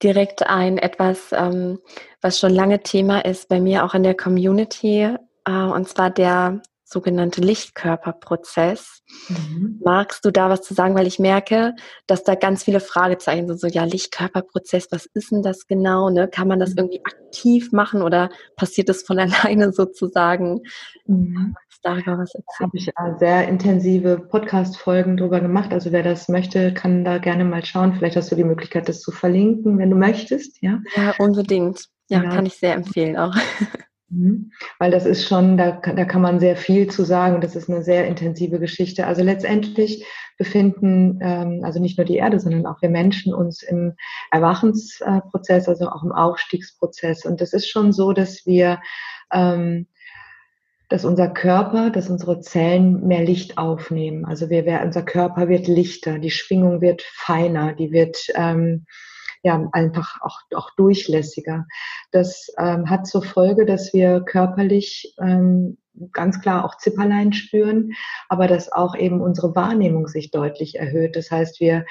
[0.03, 1.79] direkt ein etwas, ähm,
[2.21, 6.63] was schon lange Thema ist bei mir auch in der Community, äh, und zwar der
[6.95, 9.03] sogenannte Lichtkörperprozess.
[9.29, 9.81] Mhm.
[9.85, 10.95] Magst du da was zu sagen?
[10.95, 11.75] Weil ich merke,
[12.07, 13.61] dass da ganz viele Fragezeichen sind.
[13.61, 16.11] So, ja, Lichtkörperprozess, was ist denn das genau?
[16.11, 16.29] Ne?
[16.29, 16.79] Kann man das mhm.
[16.79, 20.63] irgendwie aktiv machen oder passiert es von alleine sozusagen?
[21.07, 21.57] Mhm.
[21.85, 22.45] Darüber was erzählen.
[22.59, 25.71] Da habe ich äh, sehr intensive Podcast-Folgen drüber gemacht.
[25.73, 27.95] Also wer das möchte, kann da gerne mal schauen.
[27.95, 30.63] Vielleicht hast du die Möglichkeit, das zu verlinken, wenn du möchtest.
[30.63, 31.85] Ja, ja unbedingt.
[32.09, 32.31] Ja, ja.
[32.31, 33.35] kann ich sehr empfehlen auch.
[34.11, 34.53] Mhm.
[34.79, 37.41] Weil das ist schon, da, da kann man sehr viel zu sagen.
[37.41, 39.07] Das ist eine sehr intensive Geschichte.
[39.07, 43.95] Also letztendlich befinden, ähm, also nicht nur die Erde, sondern auch wir Menschen uns im
[44.31, 47.25] Erwachensprozess, also auch im Aufstiegsprozess.
[47.25, 48.81] Und das ist schon so, dass wir,
[49.33, 49.89] ähm,
[50.89, 54.25] dass unser Körper, dass unsere Zellen mehr Licht aufnehmen.
[54.25, 58.87] Also wir, unser Körper wird lichter, die Schwingung wird feiner, die wird ähm,
[59.43, 61.67] ja einfach auch, auch durchlässiger.
[62.11, 65.79] Das ähm, hat zur Folge, dass wir körperlich ähm,
[66.13, 67.93] ganz klar auch Zipperlein spüren,
[68.29, 71.17] aber dass auch eben unsere Wahrnehmung sich deutlich erhöht.
[71.17, 71.85] Das heißt, wir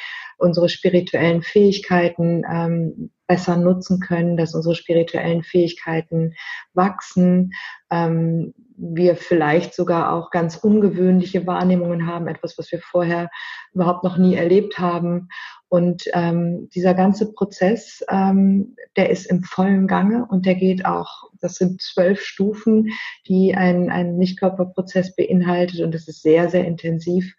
[0.43, 6.33] unsere spirituellen Fähigkeiten ähm, besser nutzen können, dass unsere spirituellen Fähigkeiten
[6.73, 7.53] wachsen,
[7.89, 13.29] ähm, wir vielleicht sogar auch ganz ungewöhnliche Wahrnehmungen haben, etwas, was wir vorher
[13.73, 15.29] überhaupt noch nie erlebt haben.
[15.69, 21.29] Und ähm, dieser ganze Prozess, ähm, der ist im vollen Gange und der geht auch,
[21.39, 22.89] das sind zwölf Stufen,
[23.27, 27.33] die ein, ein Nichtkörperprozess beinhaltet und das ist sehr, sehr intensiv.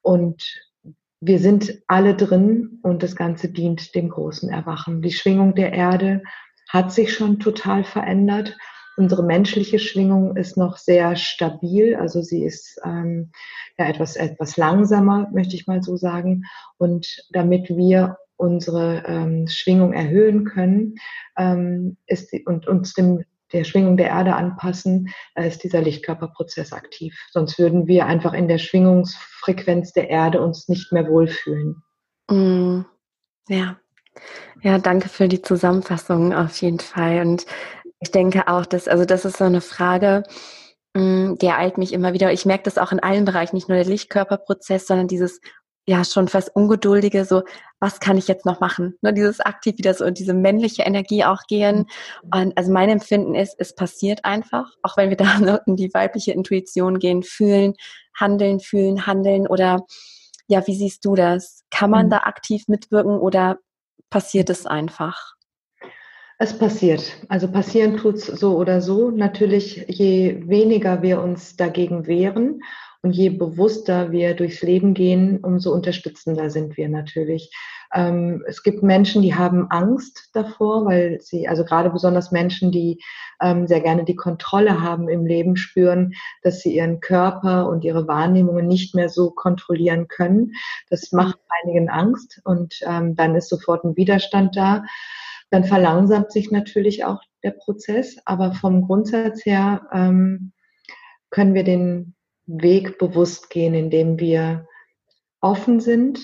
[0.00, 0.42] Und
[1.20, 5.02] wir sind alle drin und das Ganze dient dem großen Erwachen.
[5.02, 6.22] Die Schwingung der Erde
[6.68, 8.56] hat sich schon total verändert.
[8.96, 13.30] Unsere menschliche Schwingung ist noch sehr stabil, also sie ist ähm,
[13.78, 16.44] ja etwas, etwas langsamer, möchte ich mal so sagen.
[16.78, 20.94] Und damit wir unsere ähm, Schwingung erhöhen können
[21.36, 27.18] ähm, ist und uns dem der Schwingung der Erde anpassen, da ist dieser Lichtkörperprozess aktiv.
[27.30, 31.82] Sonst würden wir einfach in der Schwingungsfrequenz der Erde uns nicht mehr wohlfühlen.
[32.30, 32.82] Mm,
[33.48, 33.76] ja.
[34.62, 37.20] Ja, danke für die Zusammenfassung auf jeden Fall.
[37.20, 37.46] Und
[38.00, 40.24] ich denke auch, dass, also das ist so eine Frage,
[40.94, 42.32] mm, die ereilt mich immer wieder.
[42.32, 45.40] Ich merke das auch in allen Bereichen, nicht nur der Lichtkörperprozess, sondern dieses
[45.88, 47.42] ja schon fast ungeduldige, so
[47.80, 48.98] was kann ich jetzt noch machen?
[49.00, 51.86] Nur dieses aktiv wieder so diese männliche Energie auch gehen.
[52.32, 56.32] Und also mein Empfinden ist, es passiert einfach, auch wenn wir da in die weibliche
[56.32, 57.72] Intuition gehen, fühlen,
[58.14, 59.86] handeln, fühlen, handeln oder
[60.46, 61.64] ja, wie siehst du das?
[61.70, 62.10] Kann man mhm.
[62.10, 63.58] da aktiv mitwirken oder
[64.10, 65.34] passiert es einfach?
[66.38, 67.16] Es passiert.
[67.28, 69.10] Also passieren tut's so oder so.
[69.10, 72.60] Natürlich, je weniger wir uns dagegen wehren
[73.02, 77.52] und je bewusster wir durchs Leben gehen, umso unterstützender sind wir natürlich.
[77.94, 83.00] Ähm, es gibt Menschen, die haben Angst davor, weil sie, also gerade besonders Menschen, die
[83.40, 88.08] ähm, sehr gerne die Kontrolle haben im Leben, spüren, dass sie ihren Körper und ihre
[88.08, 90.52] Wahrnehmungen nicht mehr so kontrollieren können.
[90.90, 94.82] Das macht einigen Angst und ähm, dann ist sofort ein Widerstand da.
[95.50, 100.52] Dann verlangsamt sich natürlich auch der Prozess, aber vom Grundsatz her ähm,
[101.30, 102.14] können wir den
[102.48, 104.66] Weg bewusst gehen, indem wir
[105.40, 106.18] offen sind,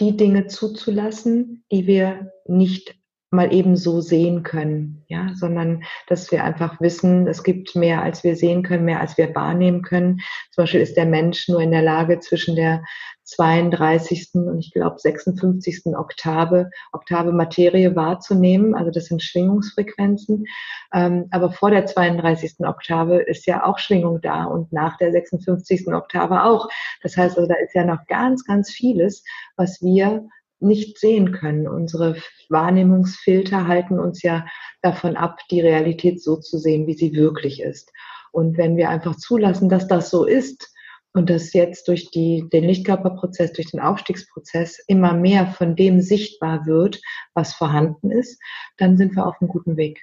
[0.00, 2.94] die Dinge zuzulassen, die wir nicht
[3.30, 8.24] mal eben so sehen können, ja, sondern dass wir einfach wissen, es gibt mehr, als
[8.24, 10.20] wir sehen können, mehr, als wir wahrnehmen können.
[10.50, 12.82] Zum Beispiel ist der Mensch nur in der Lage, zwischen der
[13.28, 14.30] 32.
[14.34, 15.94] und ich glaube 56.
[15.96, 18.74] Oktave, Oktave Materie wahrzunehmen.
[18.74, 20.46] Also das sind Schwingungsfrequenzen.
[20.94, 22.60] Ähm, aber vor der 32.
[22.60, 25.88] Oktave ist ja auch Schwingung da und nach der 56.
[25.88, 26.68] Oktave auch.
[27.02, 29.22] Das heißt also, da ist ja noch ganz, ganz vieles,
[29.56, 30.26] was wir
[30.60, 31.68] nicht sehen können.
[31.68, 32.16] Unsere
[32.48, 34.46] Wahrnehmungsfilter halten uns ja
[34.80, 37.92] davon ab, die Realität so zu sehen, wie sie wirklich ist.
[38.32, 40.74] Und wenn wir einfach zulassen, dass das so ist,
[41.18, 46.64] und dass jetzt durch die, den Lichtkörperprozess, durch den Aufstiegsprozess immer mehr von dem sichtbar
[46.64, 47.00] wird,
[47.34, 48.40] was vorhanden ist,
[48.76, 50.00] dann sind wir auf einem guten Weg.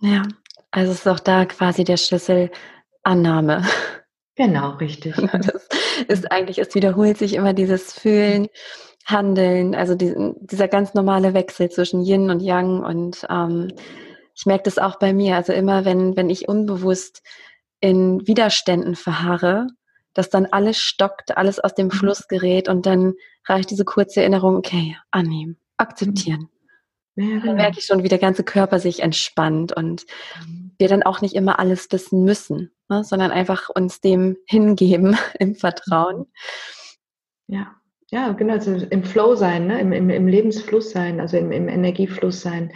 [0.00, 0.22] Ja,
[0.70, 2.50] also ist auch da quasi der Schlüssel
[3.02, 3.64] Annahme.
[4.36, 5.14] Genau, richtig.
[6.06, 8.46] Das ist eigentlich, es wiederholt sich immer dieses Fühlen,
[9.04, 13.72] Handeln, also die, dieser ganz normale Wechsel zwischen Yin und Yang und ähm,
[14.36, 17.22] ich merke das auch bei mir, also immer wenn, wenn ich unbewusst
[17.80, 19.66] in Widerständen verharre,
[20.14, 21.92] dass dann alles stockt, alles aus dem mhm.
[21.92, 23.14] Fluss gerät und dann
[23.46, 26.48] reicht diese kurze Erinnerung, okay, annehmen, akzeptieren.
[27.14, 27.46] Ja, genau.
[27.46, 30.06] Dann merke ich schon, wie der ganze Körper sich entspannt und
[30.46, 30.72] mhm.
[30.78, 35.54] wir dann auch nicht immer alles wissen müssen, ne, sondern einfach uns dem hingeben im
[35.54, 36.26] Vertrauen.
[37.46, 37.74] Ja.
[38.10, 39.78] Ja, genau, also im Flow sein, ne?
[39.80, 42.72] Im, im, im Lebensfluss sein, also im, im Energiefluss sein.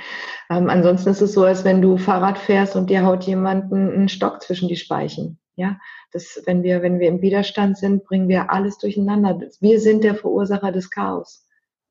[0.51, 4.11] Ähm, ansonsten ist es so, als wenn du Fahrrad fährst und dir haut jemand einen
[4.11, 5.39] Stock zwischen die Speichen.
[5.55, 5.79] Ja,
[6.13, 9.39] das, wenn wir, wenn wir im Widerstand sind, bringen wir alles durcheinander.
[9.61, 11.47] Wir sind der Verursacher des Chaos.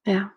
[0.05, 0.31] Ja.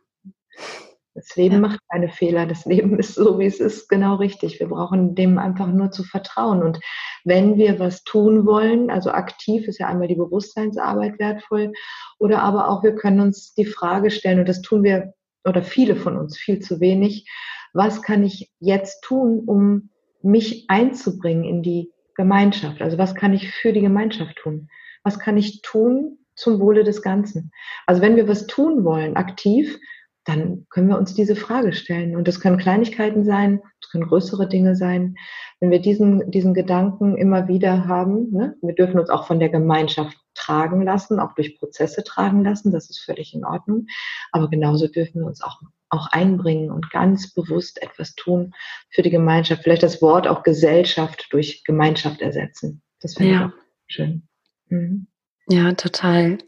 [1.14, 1.60] Das Leben ja.
[1.60, 2.44] macht keine Fehler.
[2.44, 4.60] Das Leben ist so, wie es ist, genau richtig.
[4.60, 6.62] Wir brauchen dem einfach nur zu vertrauen.
[6.62, 6.80] Und
[7.24, 11.72] wenn wir was tun wollen, also aktiv ist ja einmal die Bewusstseinsarbeit wertvoll,
[12.18, 15.96] oder aber auch wir können uns die Frage stellen, und das tun wir, oder viele
[15.96, 17.28] von uns viel zu wenig,
[17.72, 19.90] was kann ich jetzt tun, um
[20.22, 22.82] mich einzubringen in die Gemeinschaft?
[22.82, 24.68] Also was kann ich für die Gemeinschaft tun?
[25.02, 27.52] Was kann ich tun zum Wohle des Ganzen?
[27.86, 29.78] Also wenn wir was tun wollen, aktiv,
[30.24, 32.16] dann können wir uns diese Frage stellen.
[32.16, 35.16] Und das können Kleinigkeiten sein, das können größere Dinge sein.
[35.60, 39.50] Wenn wir diesen, diesen Gedanken immer wieder haben, ne, wir dürfen uns auch von der
[39.50, 43.86] Gemeinschaft tragen lassen, auch durch Prozesse tragen lassen, das ist völlig in Ordnung.
[44.32, 48.54] Aber genauso dürfen wir uns auch, auch einbringen und ganz bewusst etwas tun
[48.90, 49.62] für die Gemeinschaft.
[49.62, 52.82] Vielleicht das Wort auch Gesellschaft durch Gemeinschaft ersetzen.
[53.00, 53.38] Das finde ja.
[53.38, 54.28] ich auch schön.
[54.68, 55.06] Mhm.
[55.48, 56.38] Ja, total.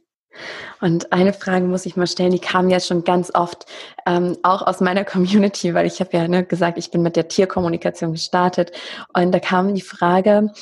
[0.81, 3.67] Und eine Frage muss ich mal stellen, die kam ja schon ganz oft
[4.07, 7.29] ähm, auch aus meiner Community, weil ich habe ja ne, gesagt, ich bin mit der
[7.29, 8.73] Tierkommunikation gestartet.
[9.15, 10.53] Und da kam die Frage,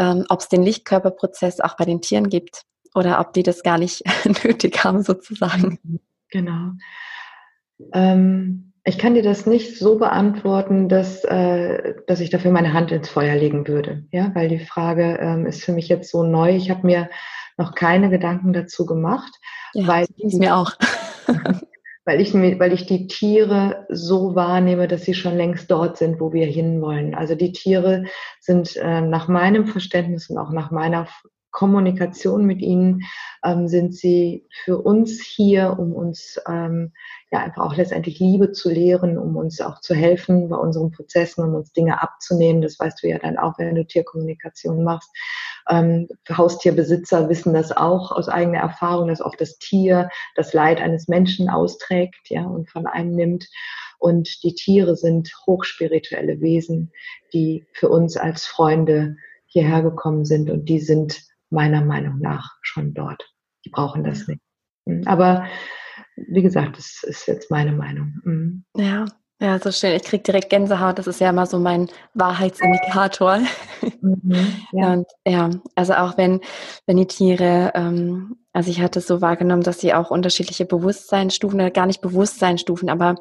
[0.00, 2.62] ähm, ob es den Lichtkörperprozess auch bei den Tieren gibt
[2.94, 4.02] oder ob die das gar nicht
[4.44, 5.78] nötig haben sozusagen.
[6.30, 6.72] Genau.
[7.92, 12.90] Ähm, ich kann dir das nicht so beantworten, dass, äh, dass ich dafür meine Hand
[12.90, 14.06] ins Feuer legen würde.
[14.12, 16.56] Ja, weil die Frage ähm, ist für mich jetzt so neu.
[16.56, 17.10] Ich habe mir
[17.58, 19.32] noch keine Gedanken dazu gemacht,
[19.74, 20.72] ja, weil mir auch.
[22.08, 26.32] weil ich, weil ich die Tiere so wahrnehme, dass sie schon längst dort sind, wo
[26.32, 27.14] wir hinwollen.
[27.14, 28.04] Also die Tiere
[28.40, 31.06] sind äh, nach meinem Verständnis und auch nach meiner
[31.50, 33.02] Kommunikation mit ihnen
[33.44, 36.92] ähm, sind sie für uns hier, um uns ähm,
[37.30, 41.44] ja einfach auch letztendlich Liebe zu lehren, um uns auch zu helfen bei unseren Prozessen,
[41.44, 42.62] um uns Dinge abzunehmen.
[42.62, 45.10] Das weißt du ja dann auch, wenn du Tierkommunikation machst.
[45.68, 51.08] Ähm, Haustierbesitzer wissen das auch aus eigener Erfahrung, dass oft das Tier das Leid eines
[51.08, 53.48] Menschen austrägt, ja, und von einem nimmt.
[53.98, 56.92] Und die Tiere sind hochspirituelle Wesen,
[57.32, 62.94] die für uns als Freunde hierher gekommen sind und die sind meiner Meinung nach schon
[62.94, 63.34] dort.
[63.64, 64.40] Die brauchen das nicht.
[64.86, 65.46] Hm, aber
[66.16, 68.20] wie gesagt, das ist jetzt meine Meinung.
[68.24, 68.64] Mhm.
[68.76, 69.06] Ja,
[69.40, 69.92] ja, so schön.
[69.94, 70.98] Ich kriege direkt Gänsehaut.
[70.98, 73.40] Das ist ja immer so mein Wahrheitsindikator.
[74.00, 74.92] Mhm, ja.
[74.92, 76.40] Und ja, also auch wenn,
[76.86, 81.60] wenn die Tiere, ähm, also ich hatte es so wahrgenommen, dass sie auch unterschiedliche Bewusstseinsstufen,
[81.60, 83.16] oder gar nicht Bewusstseinsstufen, aber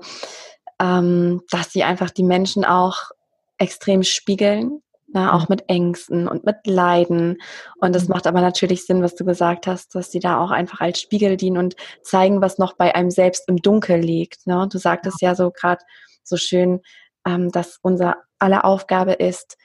[0.80, 3.12] ähm, dass sie einfach die Menschen auch
[3.58, 7.38] extrem spiegeln Ne, auch mit Ängsten und mit Leiden.
[7.80, 8.14] Und es mhm.
[8.14, 11.38] macht aber natürlich Sinn, was du gesagt hast, dass sie da auch einfach als Spiegel
[11.38, 14.46] dienen und zeigen, was noch bei einem selbst im Dunkel liegt.
[14.48, 14.68] Ne?
[14.70, 15.82] Du sagtest ja so gerade
[16.28, 16.82] so schön,
[17.26, 19.58] ähm, dass unser aller Aufgabe ist,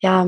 [0.00, 0.26] ja,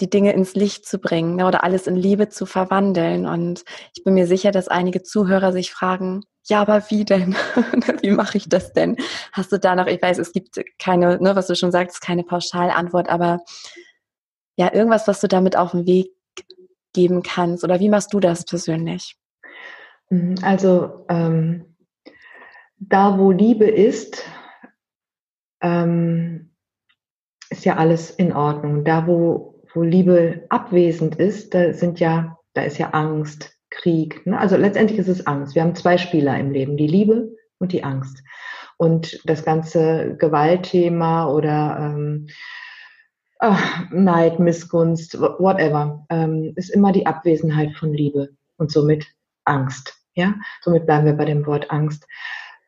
[0.00, 3.26] die Dinge ins Licht zu bringen oder alles in Liebe zu verwandeln.
[3.26, 3.64] Und
[3.96, 7.34] ich bin mir sicher, dass einige Zuhörer sich fragen, ja, aber wie denn?
[8.02, 8.96] wie mache ich das denn?
[9.32, 12.22] Hast du da noch, ich weiß, es gibt keine, ne, was du schon sagst, keine
[12.22, 13.38] Pauschalantwort, aber
[14.56, 16.10] ja, irgendwas, was du damit auf den Weg
[16.92, 17.64] geben kannst?
[17.64, 19.16] Oder wie machst du das persönlich?
[20.10, 21.76] Mhm, also ähm,
[22.76, 24.22] da, wo Liebe ist,
[25.64, 26.50] ähm,
[27.50, 28.84] ist ja alles in Ordnung.
[28.84, 34.24] Da, wo, wo Liebe abwesend ist, da sind ja, da ist ja Angst, Krieg.
[34.26, 34.38] Ne?
[34.38, 35.54] Also letztendlich ist es Angst.
[35.54, 38.22] Wir haben zwei Spieler im Leben, die Liebe und die Angst.
[38.76, 42.28] Und das ganze Gewaltthema oder ähm,
[43.38, 49.06] ach, Neid, Missgunst, whatever, ähm, ist immer die Abwesenheit von Liebe und somit
[49.44, 49.94] Angst.
[50.14, 52.06] Ja, somit bleiben wir bei dem Wort Angst.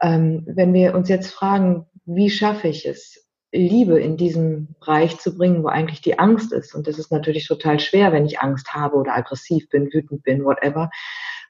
[0.00, 5.36] Ähm, wenn wir uns jetzt fragen, wie schaffe ich es, Liebe in diesem Bereich zu
[5.36, 8.74] bringen, wo eigentlich die Angst ist, und das ist natürlich total schwer, wenn ich Angst
[8.74, 10.90] habe oder aggressiv bin, wütend bin, whatever,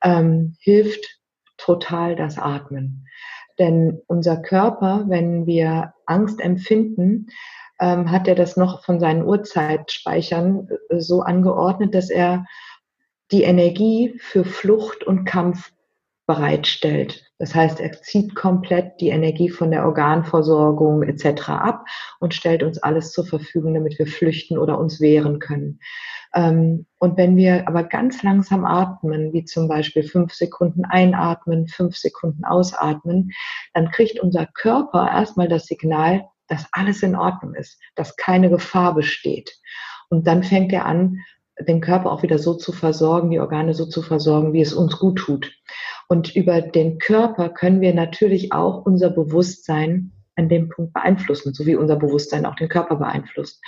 [0.03, 1.21] ähm, hilft
[1.57, 3.07] total das Atmen.
[3.59, 7.29] Denn unser Körper, wenn wir Angst empfinden,
[7.81, 12.47] ähm, hat er das noch von seinen Urzeitspeichern äh, so angeordnet, dass er
[13.33, 15.73] die Energie für Flucht und Kampf
[16.27, 17.26] bereitstellt.
[17.38, 21.51] Das heißt, er zieht komplett die Energie von der Organversorgung etc.
[21.51, 21.85] ab
[22.18, 25.81] und stellt uns alles zur Verfügung, damit wir flüchten oder uns wehren können.
[26.35, 31.96] Ähm, und wenn wir aber ganz langsam atmen, wie zum Beispiel fünf Sekunden einatmen, fünf
[31.96, 33.33] Sekunden ausatmen,
[33.75, 38.94] dann kriegt unser Körper erstmal das Signal, dass alles in Ordnung ist, dass keine Gefahr
[38.94, 39.59] besteht.
[40.09, 41.18] Und dann fängt er an,
[41.59, 44.99] den Körper auch wieder so zu versorgen, die Organe so zu versorgen, wie es uns
[44.99, 45.53] gut tut.
[46.09, 51.66] Und über den Körper können wir natürlich auch unser Bewusstsein an dem Punkt beeinflussen, so
[51.66, 53.62] wie unser Bewusstsein auch den Körper beeinflusst.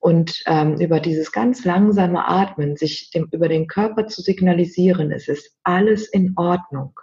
[0.00, 5.28] Und ähm, über dieses ganz langsame Atmen, sich dem, über den Körper zu signalisieren, es
[5.28, 6.98] ist alles in Ordnung.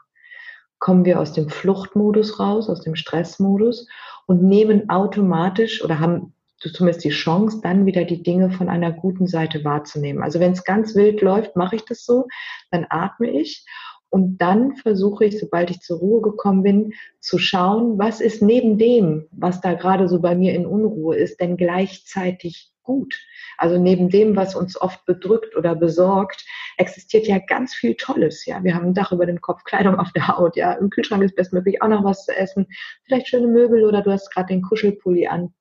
[0.79, 3.87] kommen wir aus dem Fluchtmodus raus, aus dem Stressmodus
[4.25, 9.27] und nehmen automatisch oder haben zumindest die Chance, dann wieder die Dinge von einer guten
[9.27, 10.23] Seite wahrzunehmen.
[10.23, 12.27] Also wenn es ganz wild läuft, mache ich das so,
[12.71, 13.65] dann atme ich
[14.11, 18.77] und dann versuche ich, sobald ich zur Ruhe gekommen bin, zu schauen, was ist neben
[18.77, 23.17] dem, was da gerade so bei mir in Unruhe ist, denn gleichzeitig gut.
[23.57, 26.45] Also neben dem, was uns oft bedrückt oder besorgt,
[26.77, 28.45] existiert ja ganz viel Tolles.
[28.45, 30.57] Ja, wir haben ein Dach über dem Kopf, Kleidung auf der Haut.
[30.57, 32.67] Ja, im Kühlschrank ist bestmöglich auch noch was zu essen.
[33.05, 35.53] Vielleicht schöne Möbel oder du hast gerade den Kuschelpulli an.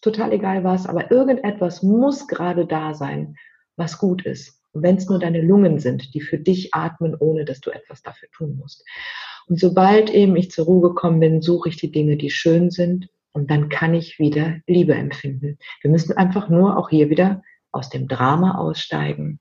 [0.00, 3.36] Total egal was, aber irgendetwas muss gerade da sein,
[3.76, 4.61] was gut ist.
[4.72, 8.02] Und wenn es nur deine Lungen sind, die für dich atmen, ohne dass du etwas
[8.02, 8.84] dafür tun musst.
[9.48, 13.08] Und sobald eben ich zur Ruhe gekommen bin, suche ich die Dinge, die schön sind.
[13.32, 15.58] Und dann kann ich wieder Liebe empfinden.
[15.80, 19.40] Wir müssen einfach nur auch hier wieder aus dem Drama aussteigen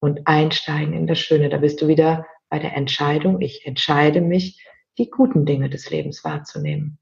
[0.00, 1.48] und einsteigen in das Schöne.
[1.48, 3.40] Da bist du wieder bei der Entscheidung.
[3.40, 4.64] Ich entscheide mich,
[4.98, 6.98] die guten Dinge des Lebens wahrzunehmen.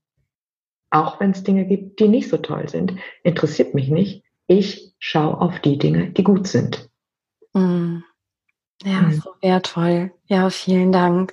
[0.90, 4.24] Auch wenn es Dinge gibt, die nicht so toll sind, interessiert mich nicht.
[4.46, 6.88] Ich schaue auf die Dinge, die gut sind.
[7.59, 8.05] Mm.
[8.85, 9.21] Ja, mhm.
[9.21, 10.12] so wertvoll.
[10.27, 11.33] Ja, vielen Dank.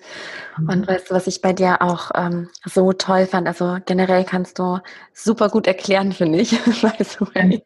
[0.57, 0.69] Mhm.
[0.69, 3.47] Und weißt du, was ich bei dir auch ähm, so toll fand?
[3.47, 4.79] Also generell kannst du
[5.13, 6.53] super gut erklären, finde ich.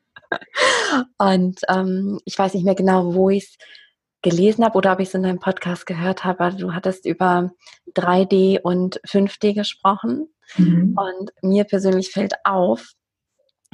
[1.17, 3.57] Und ähm, ich weiß nicht mehr genau, wo ich es
[4.21, 7.51] gelesen habe oder ob ich es in deinem Podcast gehört habe, aber du hattest über
[7.95, 10.27] 3D und 5D gesprochen.
[10.57, 10.97] Mhm.
[10.97, 12.91] Und mir persönlich fällt auf,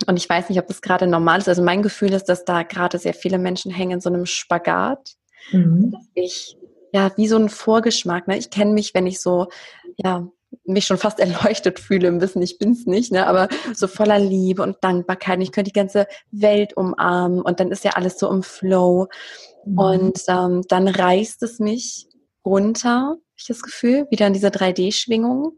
[0.07, 1.47] und ich weiß nicht, ob das gerade normal ist.
[1.47, 5.15] Also mein Gefühl ist, dass da gerade sehr viele Menschen hängen in so einem Spagat.
[5.51, 5.95] Mhm.
[6.13, 6.57] Ich,
[6.93, 8.27] ja, wie so ein Vorgeschmack.
[8.27, 8.37] Ne?
[8.37, 9.47] Ich kenne mich, wenn ich so,
[9.95, 10.27] ja,
[10.65, 13.25] mich schon fast erleuchtet fühle im Wissen, ich bin's nicht, ne?
[13.25, 15.41] aber so voller Liebe und Dankbarkeit.
[15.41, 19.07] Ich könnte die ganze Welt umarmen und dann ist ja alles so im Flow.
[19.65, 19.79] Mhm.
[19.79, 22.07] Und ähm, dann reißt es mich
[22.45, 25.55] runter, habe ich das Gefühl, wieder in diese 3D-Schwingung.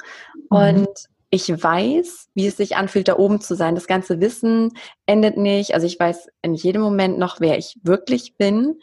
[0.52, 0.58] Mhm.
[0.58, 0.90] Und
[1.30, 3.76] ich weiß, wie es sich anfühlt, da oben zu sein.
[3.76, 4.72] Das ganze Wissen
[5.06, 5.74] endet nicht.
[5.74, 8.80] Also ich weiß in jedem Moment noch, wer ich wirklich bin,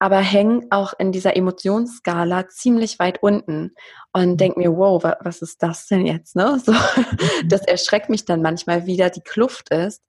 [0.00, 3.72] aber hänge auch in dieser Emotionsskala ziemlich weit unten
[4.12, 4.36] und mhm.
[4.36, 6.34] denke mir, wow, was ist das denn jetzt?
[6.34, 6.60] Ne?
[6.64, 7.48] So, mhm.
[7.48, 10.02] das erschreckt mich dann manchmal wieder, die Kluft ist.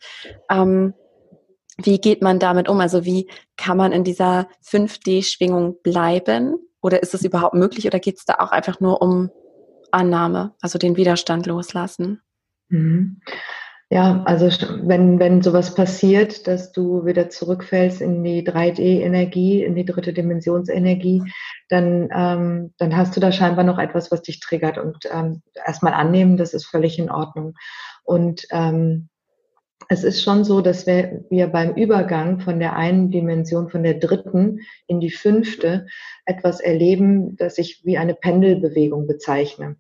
[0.50, 0.96] Ähm,
[1.78, 2.80] wie geht man damit um?
[2.80, 6.56] Also wie kann man in dieser 5D-Schwingung bleiben?
[6.82, 7.86] Oder ist es überhaupt möglich?
[7.86, 9.30] Oder geht es da auch einfach nur um
[9.94, 12.22] Annahme, also den Widerstand loslassen.
[12.70, 13.22] Mhm.
[13.90, 14.48] Ja, also
[14.82, 21.22] wenn, wenn sowas passiert, dass du wieder zurückfällst in die 3D-Energie, in die dritte Dimensionsenergie,
[21.70, 24.80] dann, ähm, dann hast du da scheinbar noch etwas, was dich triggert.
[24.80, 27.54] Und ähm, erstmal annehmen, das ist völlig in Ordnung.
[28.04, 29.10] Und ähm,
[29.90, 33.96] es ist schon so, dass wir, wir beim Übergang von der einen Dimension, von der
[33.96, 35.88] dritten in die fünfte,
[36.26, 39.78] etwas erleben, das ich wie eine Pendelbewegung bezeichne.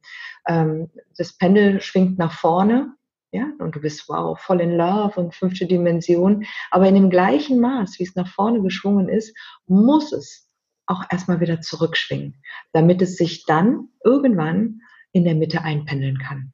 [0.47, 2.93] Ähm, das Pendel schwingt nach vorne,
[3.31, 6.45] ja, und du bist wow, voll in Love und fünfte Dimension.
[6.69, 9.35] Aber in dem gleichen Maß, wie es nach vorne geschwungen ist,
[9.65, 10.47] muss es
[10.85, 12.35] auch erstmal wieder zurückschwingen,
[12.73, 14.81] damit es sich dann irgendwann
[15.13, 16.52] in der Mitte einpendeln kann.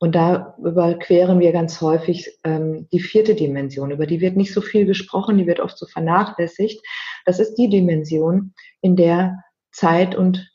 [0.00, 4.60] Und da überqueren wir ganz häufig ähm, die vierte Dimension, über die wird nicht so
[4.60, 6.84] viel gesprochen, die wird oft so vernachlässigt.
[7.24, 10.48] Das ist die Dimension, in der Zeit und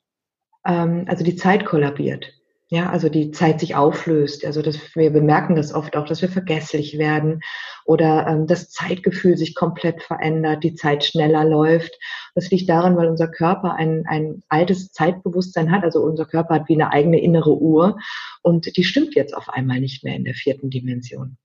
[0.65, 2.33] ähm, also die Zeit kollabiert.
[2.73, 4.45] Ja, also die Zeit sich auflöst.
[4.45, 7.41] Also dass wir bemerken das oft auch, dass wir vergesslich werden
[7.83, 11.99] oder ähm, das Zeitgefühl sich komplett verändert, die Zeit schneller läuft.
[12.33, 15.83] Das liegt daran, weil unser Körper ein, ein altes Zeitbewusstsein hat.
[15.83, 17.99] Also unser Körper hat wie eine eigene innere Uhr
[18.41, 21.35] und die stimmt jetzt auf einmal nicht mehr in der vierten Dimension.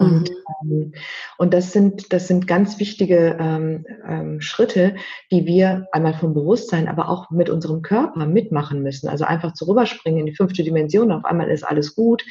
[0.00, 0.72] Und, mhm.
[0.72, 0.92] ähm,
[1.36, 4.96] und das sind, das sind ganz wichtige ähm, ähm, Schritte,
[5.30, 9.08] die wir einmal vom Bewusstsein, aber auch mit unserem Körper mitmachen müssen.
[9.08, 12.24] Also einfach zu rüberspringen in die fünfte Dimension, auf einmal ist alles gut,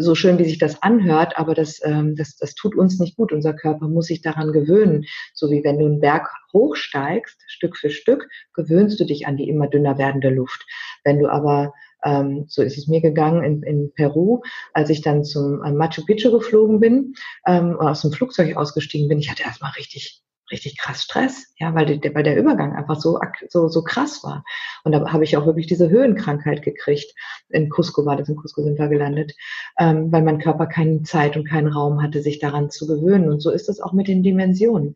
[0.00, 3.32] so schön wie sich das anhört, aber das, ähm, das, das tut uns nicht gut.
[3.32, 5.06] Unser Körper muss sich daran gewöhnen.
[5.34, 9.48] So wie wenn du einen Berg hochsteigst, Stück für Stück, gewöhnst du dich an die
[9.48, 10.64] immer dünner werdende Luft.
[11.02, 11.72] Wenn du aber
[12.04, 14.40] ähm, so ist es mir gegangen in, in Peru,
[14.72, 17.14] als ich dann zum äh, Machu Picchu geflogen bin
[17.46, 19.18] ähm, und aus dem Flugzeug ausgestiegen bin.
[19.18, 23.18] Ich hatte erstmal richtig richtig krass Stress, ja, weil der, weil der Übergang einfach so,
[23.48, 24.44] so, so krass war.
[24.84, 27.12] Und da habe ich auch wirklich diese Höhenkrankheit gekriegt.
[27.50, 29.34] In Cusco war das, in Cusco sind wir gelandet,
[29.78, 33.30] ähm, weil mein Körper keine Zeit und keinen Raum hatte, sich daran zu gewöhnen.
[33.30, 34.94] Und so ist es auch mit den Dimensionen.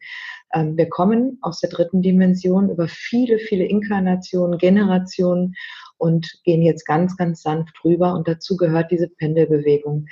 [0.55, 5.55] Ähm, wir kommen aus der dritten Dimension über viele, viele Inkarnationen, Generationen
[6.03, 8.15] und gehen jetzt ganz, ganz sanft rüber.
[8.15, 10.07] Und dazu gehört diese Pendelbewegung.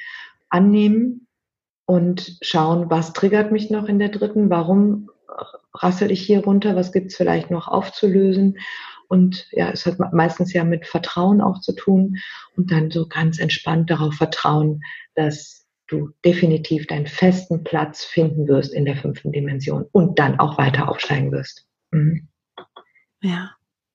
[0.49, 1.27] Annehmen
[1.87, 5.11] und schauen, was triggert mich noch in der dritten, warum
[5.75, 8.57] rassel ich hier runter, was gibt es vielleicht noch aufzulösen
[9.11, 12.19] und ja, es hat meistens ja mit Vertrauen auch zu tun
[12.57, 14.83] und dann so ganz entspannt darauf vertrauen,
[15.17, 20.59] dass du definitiv deinen festen Platz finden wirst in der fünften Dimension und dann auch
[20.59, 21.67] weiter aufsteigen wirst.
[21.91, 22.29] Mhm.
[23.21, 23.51] Ja.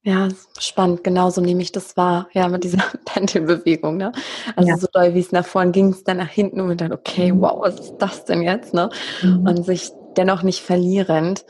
[0.05, 0.27] Ja,
[0.59, 1.03] spannend.
[1.03, 2.29] Genauso nehme ich das wahr.
[2.31, 3.97] Ja, mit dieser Pendelbewegung.
[3.97, 4.11] Ne?
[4.55, 4.77] Also ja.
[4.77, 7.41] so doll wie es nach vorn ging, es dann nach hinten und dann, okay, mhm.
[7.41, 8.71] wow, was ist das denn jetzt?
[8.75, 8.91] Ne?
[9.23, 9.47] Mhm.
[9.47, 11.43] Und sich dennoch nicht verlierend.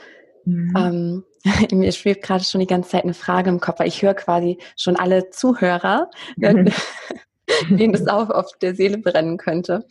[0.46, 0.74] Mhm.
[0.78, 1.24] Ähm,
[1.78, 4.58] mir schwebt gerade schon die ganze Zeit eine Frage im Kopf, weil ich höre quasi
[4.78, 6.72] schon alle Zuhörer, mhm.
[7.70, 9.86] denen das auch auf der Seele brennen könnte.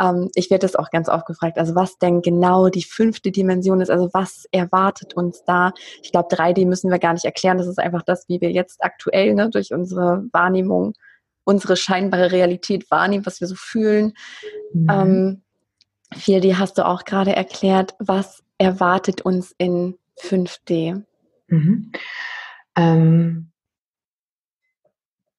[0.00, 3.80] Ähm, ich werde das auch ganz oft gefragt, also was denn genau die fünfte Dimension
[3.80, 5.72] ist, also was erwartet uns da?
[6.02, 8.82] Ich glaube, 3D müssen wir gar nicht erklären, das ist einfach das, wie wir jetzt
[8.82, 10.94] aktuell ne, durch unsere Wahrnehmung
[11.48, 14.12] unsere scheinbare Realität wahrnehmen, was wir so fühlen.
[14.74, 14.86] Mhm.
[14.90, 15.42] Ähm,
[16.14, 17.94] 4D hast du auch gerade erklärt.
[17.98, 21.04] Was erwartet uns in 5D?
[21.46, 21.92] Mhm.
[22.76, 23.50] Ähm,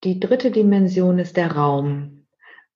[0.04, 2.19] die dritte Dimension ist der Raum,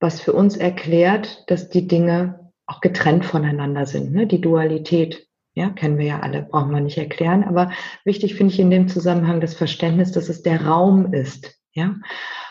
[0.04, 4.12] was für uns erklärt, dass die Dinge auch getrennt voneinander sind.
[4.12, 4.28] Ne?
[4.28, 7.46] Die Dualität, ja, kennen wir ja alle, brauchen wir nicht erklären.
[7.46, 7.72] Aber
[8.04, 11.58] wichtig finde ich in dem Zusammenhang das Verständnis, dass es der Raum ist.
[11.72, 11.96] Ja?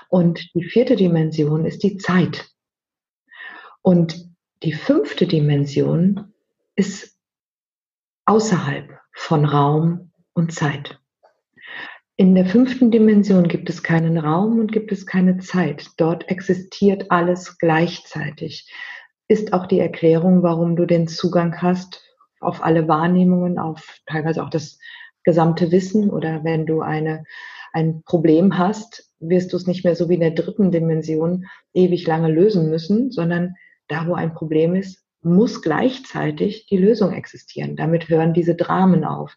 [0.08, 2.48] Und die vierte Dimension ist die Zeit.
[3.82, 4.30] Und
[4.62, 6.32] die fünfte Dimension
[6.74, 7.18] ist
[8.24, 11.01] außerhalb von Raum und Zeit.
[12.22, 15.88] In der fünften Dimension gibt es keinen Raum und gibt es keine Zeit.
[15.96, 18.72] Dort existiert alles gleichzeitig.
[19.26, 22.00] Ist auch die Erklärung, warum du den Zugang hast
[22.38, 24.78] auf alle Wahrnehmungen, auf teilweise auch das
[25.24, 27.24] gesamte Wissen oder wenn du eine,
[27.72, 32.06] ein Problem hast, wirst du es nicht mehr so wie in der dritten Dimension ewig
[32.06, 33.56] lange lösen müssen, sondern
[33.88, 37.74] da, wo ein Problem ist, muss gleichzeitig die Lösung existieren.
[37.74, 39.34] Damit hören diese Dramen auf.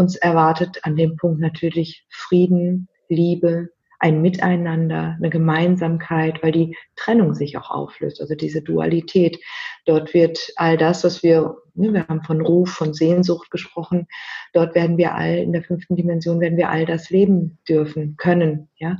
[0.00, 7.34] Uns erwartet an dem Punkt natürlich Frieden, Liebe, ein Miteinander, eine Gemeinsamkeit, weil die Trennung
[7.34, 9.38] sich auch auflöst, also diese Dualität.
[9.84, 14.06] Dort wird all das, was wir, ne, wir haben von Ruf, von Sehnsucht gesprochen,
[14.54, 18.70] dort werden wir all, in der fünften Dimension werden wir all das leben dürfen, können,
[18.76, 18.96] ja,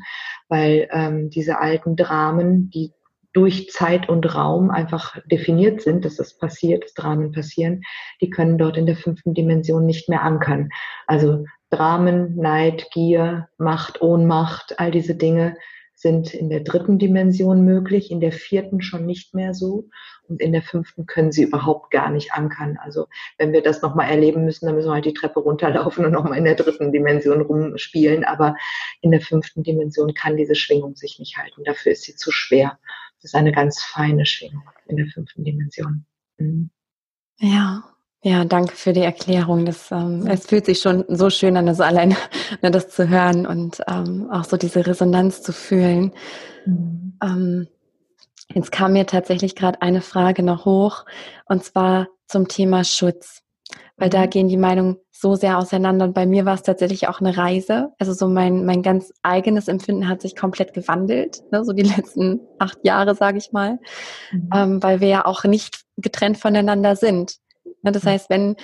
[0.50, 2.92] weil ähm, diese alten Dramen, die
[3.32, 7.82] durch Zeit und Raum einfach definiert sind, dass das passiert, dass Dramen passieren,
[8.20, 10.70] die können dort in der fünften Dimension nicht mehr ankern.
[11.06, 15.56] Also Dramen, Neid, Gier, Macht, Ohnmacht, all diese Dinge
[16.00, 19.90] sind in der dritten Dimension möglich, in der vierten schon nicht mehr so
[20.28, 22.78] und in der fünften können sie überhaupt gar nicht ankern.
[22.82, 23.06] Also
[23.36, 26.38] wenn wir das nochmal erleben müssen, dann müssen wir halt die Treppe runterlaufen und nochmal
[26.38, 28.24] in der dritten Dimension rumspielen.
[28.24, 28.56] Aber
[29.02, 31.64] in der fünften Dimension kann diese Schwingung sich nicht halten.
[31.64, 32.78] Dafür ist sie zu schwer.
[33.22, 36.06] Das ist eine ganz feine Schwingung in der fünften Dimension.
[36.38, 36.70] Mhm.
[37.38, 37.84] Ja,
[38.22, 39.64] ja, danke für die Erklärung.
[39.64, 42.16] Das, ähm, es fühlt sich schon so schön an, also allein
[42.62, 46.12] ne, das zu hören und ähm, auch so diese Resonanz zu fühlen.
[46.66, 47.18] Mhm.
[47.22, 47.68] Ähm,
[48.54, 51.06] jetzt kam mir tatsächlich gerade eine Frage noch hoch
[51.46, 53.42] und zwar zum Thema Schutz,
[53.96, 56.06] weil da gehen die Meinungen so sehr auseinander.
[56.06, 57.92] Und bei mir war es tatsächlich auch eine Reise.
[57.98, 61.64] Also so mein, mein ganz eigenes Empfinden hat sich komplett gewandelt, ne?
[61.64, 63.78] so die letzten acht Jahre, sage ich mal,
[64.32, 64.50] mhm.
[64.54, 67.36] ähm, weil wir ja auch nicht getrennt voneinander sind.
[67.82, 67.92] Ne?
[67.92, 68.56] Das heißt, wenn,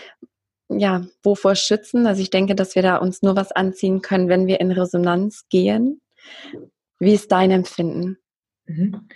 [0.69, 2.07] ja, wovor schützen?
[2.07, 5.45] Also ich denke, dass wir da uns nur was anziehen können, wenn wir in Resonanz
[5.49, 6.01] gehen.
[6.99, 8.17] Wie ist dein Empfinden?
[8.67, 9.09] Mhm.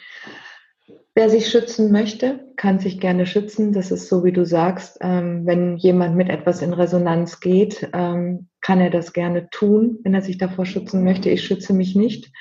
[1.15, 3.73] Wer sich schützen möchte, kann sich gerne schützen.
[3.73, 4.99] Das ist so, wie du sagst.
[5.01, 10.15] Ähm, wenn jemand mit etwas in Resonanz geht, ähm, kann er das gerne tun, wenn
[10.15, 11.29] er sich davor schützen möchte.
[11.29, 12.33] Ich schütze mich nicht.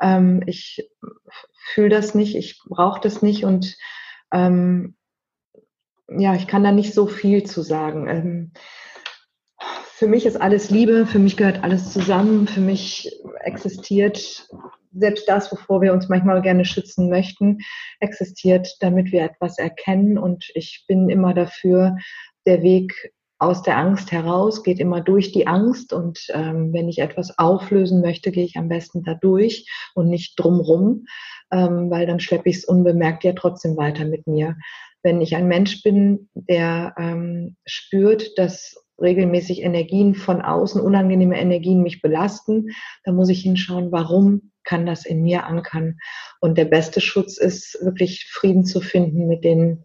[0.00, 0.90] Ähm, ich
[1.54, 2.34] fühle das nicht.
[2.36, 3.44] Ich brauche das nicht.
[3.44, 3.76] Und
[4.32, 4.96] ähm,
[6.08, 8.52] ja, ich kann da nicht so viel zu sagen.
[9.98, 11.06] Für mich ist alles Liebe.
[11.06, 12.46] Für mich gehört alles zusammen.
[12.46, 13.10] Für mich
[13.44, 14.46] existiert
[14.92, 17.60] selbst das, wovor wir uns manchmal gerne schützen möchten,
[18.00, 20.18] existiert, damit wir etwas erkennen.
[20.18, 21.96] Und ich bin immer dafür,
[22.44, 25.94] der Weg aus der Angst heraus geht immer durch die Angst.
[25.94, 30.34] Und ähm, wenn ich etwas auflösen möchte, gehe ich am besten da durch und nicht
[30.36, 31.06] drumrum,
[31.50, 34.56] ähm, weil dann schleppe ich es unbemerkt ja trotzdem weiter mit mir.
[35.02, 41.82] Wenn ich ein Mensch bin, der ähm, spürt, dass regelmäßig Energien von außen, unangenehme Energien
[41.82, 42.70] mich belasten,
[43.04, 45.98] dann muss ich hinschauen, warum kann das in mir ankern.
[46.40, 49.84] Und der beste Schutz ist wirklich Frieden zu finden mit den,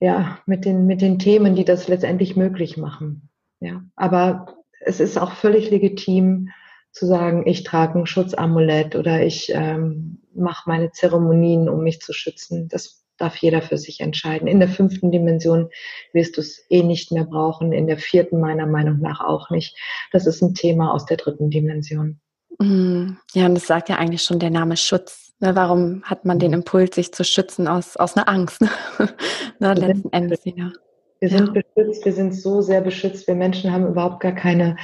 [0.00, 3.30] ja, mit den, mit den Themen, die das letztendlich möglich machen.
[3.60, 6.50] Ja, aber es ist auch völlig legitim
[6.92, 12.12] zu sagen, ich trage ein Schutzamulett oder ich ähm, mache meine Zeremonien, um mich zu
[12.12, 12.68] schützen.
[12.68, 14.48] Das darf jeder für sich entscheiden.
[14.48, 15.70] In der fünften Dimension
[16.12, 19.76] wirst du es eh nicht mehr brauchen, in der vierten meiner Meinung nach auch nicht.
[20.12, 22.20] Das ist ein Thema aus der dritten Dimension.
[22.58, 25.34] Mm, ja, und das sagt ja eigentlich schon der Name Schutz.
[25.40, 26.58] Ne, warum hat man den mhm.
[26.58, 28.60] Impuls, sich zu schützen aus, aus einer Angst?
[29.60, 30.72] ne, letzten Endes, ja.
[31.20, 31.62] Wir sind ja.
[31.62, 33.26] beschützt, wir sind so sehr beschützt.
[33.26, 34.76] Wir Menschen haben überhaupt gar keine,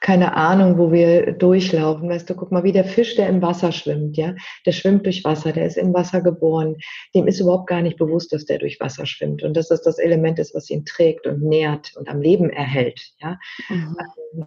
[0.00, 2.08] keine Ahnung, wo wir durchlaufen.
[2.08, 5.24] Weißt du, guck mal, wie der Fisch, der im Wasser schwimmt, ja, der schwimmt durch
[5.24, 6.76] Wasser, der ist im Wasser geboren.
[7.14, 9.98] Dem ist überhaupt gar nicht bewusst, dass der durch Wasser schwimmt und dass das das
[9.98, 13.38] Element ist, was ihn trägt und nährt und am Leben erhält, ja.
[13.68, 13.96] Mhm.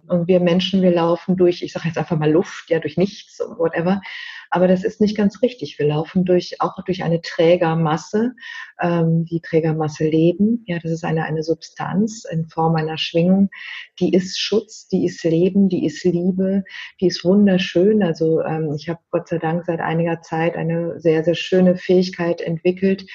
[0.08, 3.38] Und wir Menschen, wir laufen durch, ich sage jetzt einfach mal Luft, ja, durch nichts,
[3.56, 4.00] whatever.
[4.50, 5.78] Aber das ist nicht ganz richtig.
[5.78, 8.32] Wir laufen durch, auch durch eine Trägermasse,
[8.80, 10.64] ähm, die Trägermasse Leben.
[10.66, 13.50] Ja, das ist eine, eine Substanz in Form einer Schwingung.
[14.00, 16.64] Die ist Schutz, die ist Leben, die ist Liebe,
[17.00, 18.02] die ist wunderschön.
[18.02, 22.40] Also ähm, ich habe Gott sei Dank seit einiger Zeit eine sehr, sehr schöne Fähigkeit
[22.40, 23.06] entwickelt,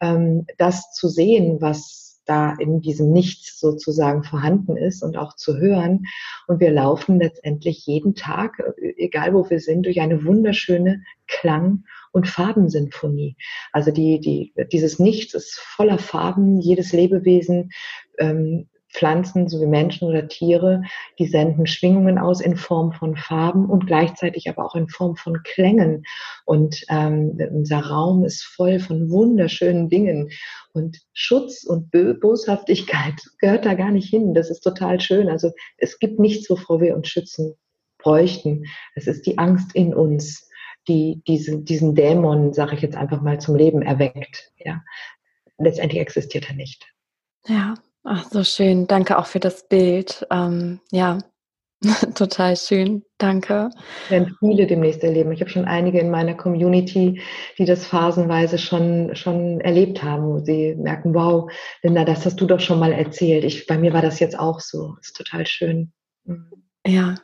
[0.00, 5.58] ähm, das zu sehen, was da in diesem Nichts sozusagen vorhanden ist und auch zu
[5.58, 6.04] hören.
[6.46, 8.62] Und wir laufen letztendlich jeden Tag,
[8.96, 13.36] egal wo wir sind, durch eine wunderschöne Klang- und Farbensinfonie.
[13.72, 16.60] Also die, die, dieses Nichts ist voller Farben.
[16.60, 17.70] Jedes Lebewesen
[18.18, 20.82] ähm, Pflanzen sowie Menschen oder Tiere,
[21.18, 25.42] die senden Schwingungen aus in Form von Farben und gleichzeitig aber auch in Form von
[25.42, 26.04] Klängen.
[26.44, 30.30] Und ähm, unser Raum ist voll von wunderschönen Dingen.
[30.72, 31.90] Und Schutz und
[32.20, 34.34] Boshaftigkeit gehört da gar nicht hin.
[34.34, 35.28] Das ist total schön.
[35.28, 37.54] Also es gibt nichts, wovor wir uns schützen
[37.98, 38.64] bräuchten.
[38.94, 40.48] Es ist die Angst in uns,
[40.88, 44.52] die diese, diesen Dämon, sage ich jetzt einfach mal, zum Leben erweckt.
[44.58, 44.82] Ja,
[45.58, 46.92] letztendlich existiert er nicht.
[47.46, 47.74] Ja,
[48.04, 48.86] Ach, so schön.
[48.86, 50.26] Danke auch für das Bild.
[50.30, 51.18] Ähm, ja,
[52.14, 53.04] total schön.
[53.18, 53.70] Danke.
[54.08, 55.32] Werden viele demnächst erleben.
[55.32, 57.20] Ich habe schon einige in meiner Community,
[57.58, 61.50] die das phasenweise schon, schon erlebt haben, wo sie merken, wow,
[61.82, 63.44] Linda, das hast du doch schon mal erzählt.
[63.44, 64.96] Ich, bei mir war das jetzt auch so.
[65.00, 65.92] Ist total schön.
[66.24, 66.50] Mhm.
[66.84, 67.14] Ja,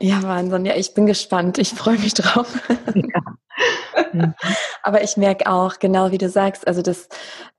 [0.00, 0.66] ja, Wahnsinn.
[0.66, 1.56] Ja, ich bin gespannt.
[1.58, 2.60] Ich freue mich drauf.
[2.94, 4.34] Ja.
[4.82, 7.08] Aber ich merke auch, genau wie du sagst, also dass,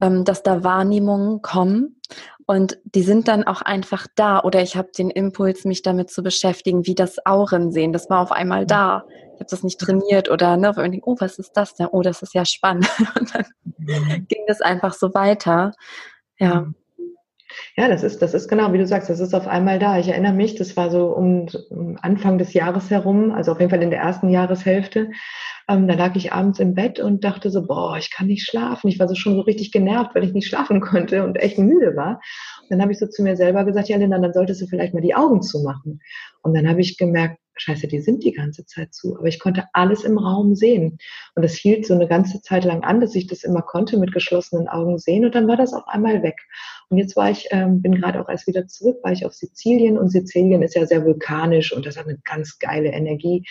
[0.02, 2.00] ähm, dass da Wahrnehmungen kommen
[2.48, 4.40] und die sind dann auch einfach da.
[4.40, 7.92] Oder ich habe den Impuls, mich damit zu beschäftigen, wie das Auren sehen.
[7.92, 9.04] Das war auf einmal da.
[9.34, 11.88] Ich habe das nicht trainiert oder ne, wenn ich, oh, was ist das denn?
[11.92, 12.90] Oh, das ist ja spannend.
[13.20, 14.28] Und dann mhm.
[14.30, 15.74] ging das einfach so weiter.
[16.40, 16.62] Ja.
[16.62, 16.76] Mhm.
[17.76, 20.00] Ja, das ist, das ist genau, wie du sagst, das ist auf einmal da.
[20.00, 23.70] Ich erinnere mich, das war so um, um Anfang des Jahres herum, also auf jeden
[23.70, 25.12] Fall in der ersten Jahreshälfte.
[25.70, 28.88] Ähm, da lag ich abends im Bett und dachte so, boah, ich kann nicht schlafen.
[28.88, 31.96] Ich war so schon so richtig genervt, weil ich nicht schlafen konnte und echt müde
[31.96, 32.22] war.
[32.62, 34.94] Und dann habe ich so zu mir selber gesagt, ja, Linda, dann solltest du vielleicht
[34.94, 36.02] mal die Augen zumachen.
[36.42, 39.18] Und dann habe ich gemerkt, scheiße, die sind die ganze Zeit zu.
[39.18, 40.98] Aber ich konnte alles im Raum sehen.
[41.36, 44.14] Und das hielt so eine ganze Zeit lang an, dass ich das immer konnte mit
[44.14, 45.26] geschlossenen Augen sehen.
[45.26, 46.38] Und dann war das auf einmal weg.
[46.90, 49.98] Und jetzt war ich, ähm, bin gerade auch erst wieder zurück, war ich auf Sizilien.
[49.98, 53.44] Und Sizilien ist ja sehr vulkanisch und das hat eine ganz geile Energie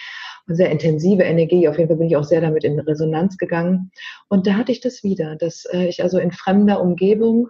[0.46, 1.68] und sehr intensive Energie.
[1.68, 3.90] Auf jeden Fall bin ich auch sehr damit in Resonanz gegangen.
[4.28, 7.48] Und da hatte ich das wieder, dass äh, ich also in fremder Umgebung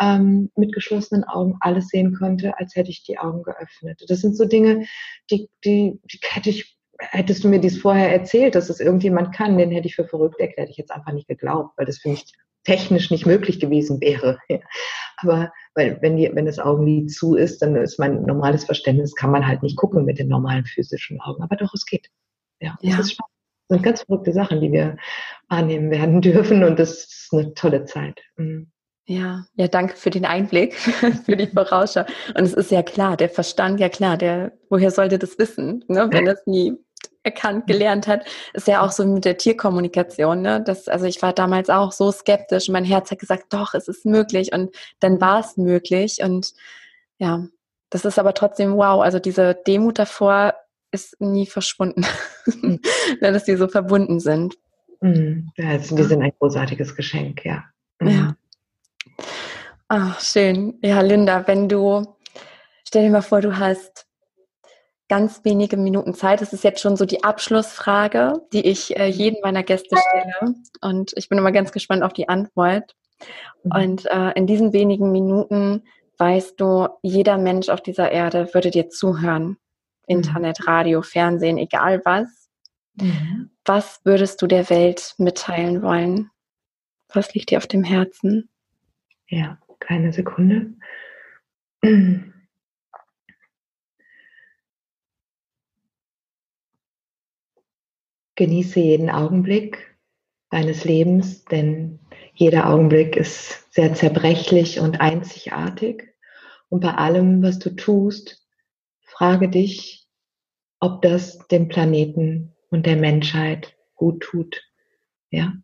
[0.00, 4.04] ähm, mit geschlossenen Augen alles sehen konnte, als hätte ich die Augen geöffnet.
[4.08, 4.86] Das sind so Dinge,
[5.30, 5.97] die, die, die
[6.30, 9.94] hätte ich hättest du mir dies vorher erzählt, dass es irgendjemand kann, den hätte ich
[9.94, 10.68] für verrückt erklärt.
[10.70, 12.32] Ich hätte es einfach nicht geglaubt, weil das für mich
[12.64, 14.38] technisch nicht möglich gewesen wäre.
[15.16, 19.30] Aber weil, wenn, die, wenn das Augenlid zu ist, dann ist mein normales Verständnis, kann
[19.30, 21.42] man halt nicht gucken mit den normalen physischen Augen.
[21.42, 22.08] Aber doch, es geht.
[22.60, 22.96] Ja, ja.
[22.96, 23.32] das ist spannend.
[23.68, 24.96] Das sind ganz verrückte Sachen, die wir
[25.48, 28.20] wahrnehmen werden dürfen und das ist eine tolle Zeit.
[28.36, 28.70] Mhm.
[29.10, 30.74] Ja, ja, danke für den Einblick,
[31.24, 32.04] für die Vorausschau.
[32.36, 36.08] Und es ist ja klar, der Verstand, ja klar, der, woher sollte das wissen, ne,
[36.12, 36.74] wenn es nie
[37.22, 40.62] erkannt, gelernt hat, ist ja auch so mit der Tierkommunikation, ne?
[40.62, 43.88] Das, also ich war damals auch so skeptisch und mein Herz hat gesagt, doch, es
[43.88, 46.52] ist möglich und dann war es möglich und
[47.16, 47.46] ja,
[47.88, 50.54] das ist aber trotzdem wow, also diese Demut davor
[50.90, 52.04] ist nie verschwunden,
[52.44, 52.80] mhm.
[53.22, 54.56] dass die so verbunden sind.
[55.00, 55.50] Mhm.
[55.56, 57.64] Ja, also die sind ein großartiges Geschenk, ja.
[58.00, 58.08] Mhm.
[58.08, 58.36] Ja.
[59.88, 60.78] Ach, schön.
[60.82, 62.04] Ja, Linda, wenn du,
[62.84, 64.06] stell dir mal vor, du hast
[65.08, 66.42] ganz wenige Minuten Zeit.
[66.42, 70.54] Das ist jetzt schon so die Abschlussfrage, die ich äh, jedem meiner Gäste stelle.
[70.82, 72.94] Und ich bin immer ganz gespannt auf die Antwort.
[73.62, 73.72] Mhm.
[73.72, 75.84] Und äh, in diesen wenigen Minuten
[76.18, 79.56] weißt du, jeder Mensch auf dieser Erde würde dir zuhören.
[80.06, 82.50] Internet, Radio, Fernsehen, egal was.
[82.94, 83.50] Mhm.
[83.64, 86.30] Was würdest du der Welt mitteilen wollen?
[87.12, 88.50] Was liegt dir auf dem Herzen?
[89.28, 89.58] Ja,
[89.88, 90.74] keine Sekunde.
[98.34, 99.96] Genieße jeden Augenblick
[100.50, 102.00] deines Lebens, denn
[102.34, 106.14] jeder Augenblick ist sehr zerbrechlich und einzigartig.
[106.68, 108.46] Und bei allem, was du tust,
[109.00, 110.06] frage dich,
[110.80, 114.62] ob das dem Planeten und der Menschheit gut tut.
[115.30, 115.54] Ja,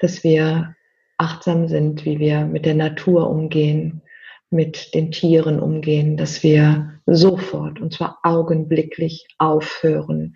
[0.00, 0.74] dass wir
[1.18, 4.02] achtsam sind, wie wir mit der Natur umgehen,
[4.50, 10.34] mit den Tieren umgehen, dass wir sofort und zwar augenblicklich aufhören,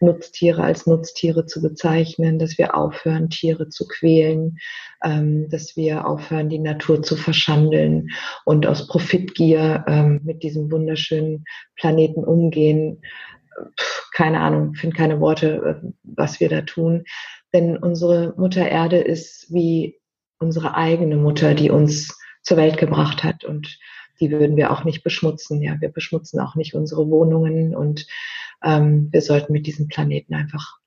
[0.00, 4.58] Nutztiere als Nutztiere zu bezeichnen, dass wir aufhören, Tiere zu quälen,
[5.02, 8.08] ähm, dass wir aufhören, die Natur zu verschandeln
[8.44, 11.44] und aus Profitgier ähm, mit diesem wunderschönen
[11.76, 13.00] Planeten umgehen.
[14.12, 17.04] Keine Ahnung, finde keine Worte, äh, was wir da tun.
[17.52, 19.96] Denn unsere Mutter Erde ist wie
[20.44, 23.78] unsere eigene Mutter, die uns zur Welt gebracht hat und
[24.20, 25.62] die würden wir auch nicht beschmutzen.
[25.62, 28.06] Ja, wir beschmutzen auch nicht unsere Wohnungen und
[28.62, 30.78] ähm, wir sollten mit diesem Planeten einfach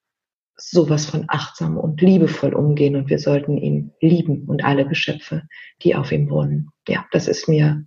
[0.55, 5.43] sowas von achtsam und liebevoll umgehen und wir sollten ihn lieben und alle Geschöpfe,
[5.83, 6.69] die auf ihm wohnen.
[6.87, 7.85] Ja, das ist mir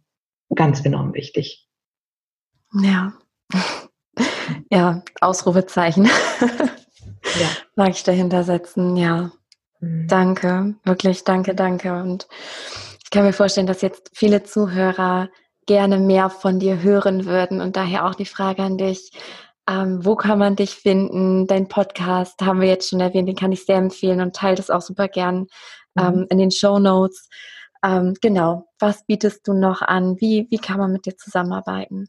[0.55, 1.69] ganz enorm wichtig.
[2.83, 3.15] Ja.
[4.73, 6.07] Ja, Ausrufezeichen.
[6.07, 7.49] Ja.
[7.77, 9.33] Mag ich dahinter setzen, ja.
[9.81, 10.07] Mhm.
[10.09, 11.93] Danke, wirklich danke, danke.
[12.01, 12.29] Und
[13.03, 15.29] ich kann mir vorstellen, dass jetzt viele Zuhörer
[15.67, 19.13] gerne mehr von dir hören würden und daher auch die Frage an dich.
[19.69, 21.47] Ähm, wo kann man dich finden?
[21.47, 24.71] Dein Podcast haben wir jetzt schon erwähnt, den kann ich sehr empfehlen und teile das
[24.71, 25.47] auch super gern
[25.99, 26.27] ähm, mhm.
[26.31, 27.29] in den Show Notes.
[27.85, 30.17] Ähm, genau, was bietest du noch an?
[30.21, 32.09] Wie, wie kann man mit dir zusammenarbeiten?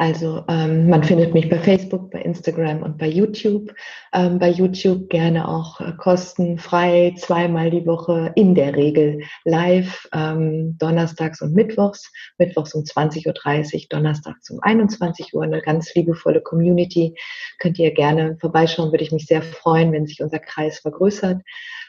[0.00, 3.74] Also ähm, man findet mich bei Facebook, bei Instagram und bei YouTube.
[4.12, 10.78] Ähm, bei YouTube gerne auch äh, kostenfrei zweimal die Woche, in der Regel live, ähm,
[10.78, 12.12] donnerstags und mittwochs.
[12.38, 13.26] Mittwochs um 20.30
[13.74, 15.42] Uhr, donnerstags um 21 Uhr.
[15.42, 17.16] Eine ganz liebevolle Community.
[17.58, 21.42] Könnt ihr gerne vorbeischauen, würde ich mich sehr freuen, wenn sich unser Kreis vergrößert.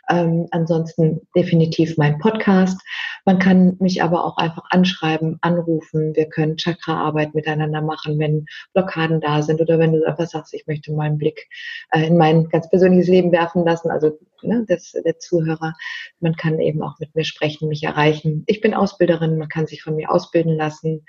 [0.09, 2.81] Ähm, ansonsten definitiv mein Podcast.
[3.25, 6.15] Man kann mich aber auch einfach anschreiben, anrufen.
[6.15, 10.67] Wir können Chakra-Arbeit miteinander machen, wenn Blockaden da sind oder wenn du einfach sagst, ich
[10.67, 11.47] möchte mal einen Blick
[11.91, 13.89] äh, in mein ganz persönliches Leben werfen lassen.
[13.89, 15.73] Also ne, das, der Zuhörer,
[16.19, 18.43] man kann eben auch mit mir sprechen, mich erreichen.
[18.47, 21.05] Ich bin Ausbilderin, man kann sich von mir ausbilden lassen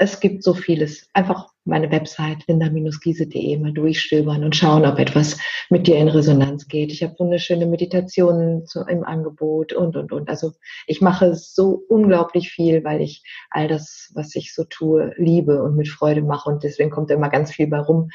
[0.00, 1.06] es gibt so vieles.
[1.12, 5.38] Einfach meine Website linda-giese.de mal durchstöbern und schauen, ob etwas
[5.68, 6.90] mit dir in Resonanz geht.
[6.90, 10.30] Ich habe wunderschöne Meditationen zu, im Angebot und, und, und.
[10.30, 10.54] Also
[10.86, 15.76] ich mache so unglaublich viel, weil ich all das, was ich so tue, liebe und
[15.76, 16.48] mit Freude mache.
[16.48, 18.08] Und deswegen kommt immer ganz viel bei rum.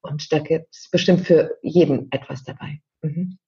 [0.00, 2.80] Und da gibt es bestimmt für jeden etwas dabei.
[3.02, 3.38] Mhm.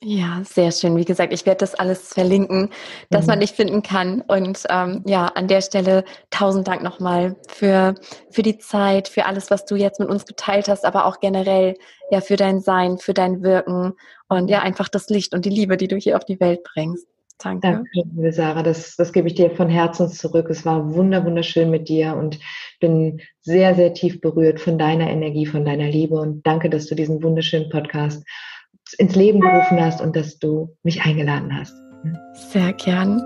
[0.00, 0.96] Ja, sehr schön.
[0.96, 2.70] Wie gesagt, ich werde das alles verlinken,
[3.10, 3.30] dass mhm.
[3.30, 4.20] man dich finden kann.
[4.22, 7.96] Und ähm, ja, an der Stelle tausend Dank nochmal für,
[8.30, 11.74] für die Zeit, für alles, was du jetzt mit uns geteilt hast, aber auch generell
[12.12, 13.94] ja für dein Sein, für dein Wirken
[14.28, 17.06] und ja, einfach das Licht und die Liebe, die du hier auf die Welt bringst.
[17.40, 17.60] Danke.
[17.68, 18.62] Danke, liebe Sarah.
[18.62, 20.48] Das, das gebe ich dir von Herzen zurück.
[20.50, 22.38] Es war wunder, wunderschön mit dir und
[22.80, 26.16] bin sehr, sehr tief berührt von deiner Energie, von deiner Liebe.
[26.20, 28.24] Und danke, dass du diesen wunderschönen Podcast
[28.94, 31.74] ins Leben gerufen hast und dass du mich eingeladen hast.
[32.52, 33.22] Sehr gern.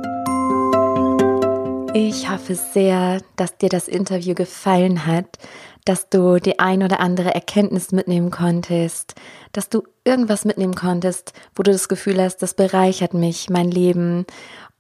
[1.94, 5.38] Ich hoffe sehr, dass dir das Interview gefallen hat,
[5.84, 9.14] dass du die ein oder andere Erkenntnis mitnehmen konntest,
[9.52, 14.24] dass du irgendwas mitnehmen konntest, wo du das Gefühl hast, das bereichert mich, mein Leben.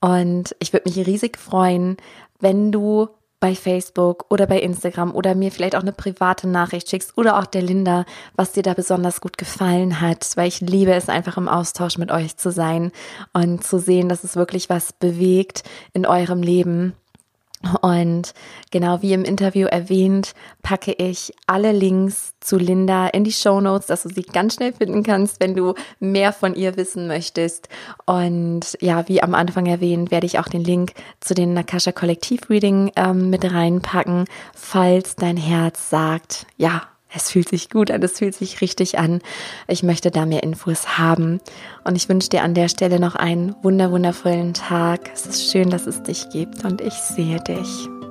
[0.00, 1.96] Und ich würde mich riesig freuen,
[2.40, 3.08] wenn du
[3.42, 7.46] bei Facebook oder bei Instagram oder mir vielleicht auch eine private Nachricht schickst oder auch
[7.46, 8.04] der Linda,
[8.36, 12.12] was dir da besonders gut gefallen hat, weil ich liebe es einfach im Austausch mit
[12.12, 12.92] euch zu sein
[13.32, 16.94] und zu sehen, dass es wirklich was bewegt in eurem Leben
[17.80, 18.34] und
[18.70, 23.86] genau wie im Interview erwähnt, packe ich alle Links zu Linda in die Show Notes,
[23.86, 27.68] dass du sie ganz schnell finden kannst, wenn du mehr von ihr wissen möchtest.
[28.06, 32.50] Und ja, wie am Anfang erwähnt, werde ich auch den Link zu den Nakasha Kollektiv
[32.50, 36.82] Reading ähm, mit reinpacken, falls dein Herz sagt, ja,
[37.14, 39.20] es fühlt sich gut an, es fühlt sich richtig an.
[39.68, 41.40] Ich möchte da mehr Infos haben.
[41.84, 45.10] Und ich wünsche dir an der Stelle noch einen wunder wundervollen Tag.
[45.12, 48.01] Es ist schön, dass es dich gibt und ich sehe dich.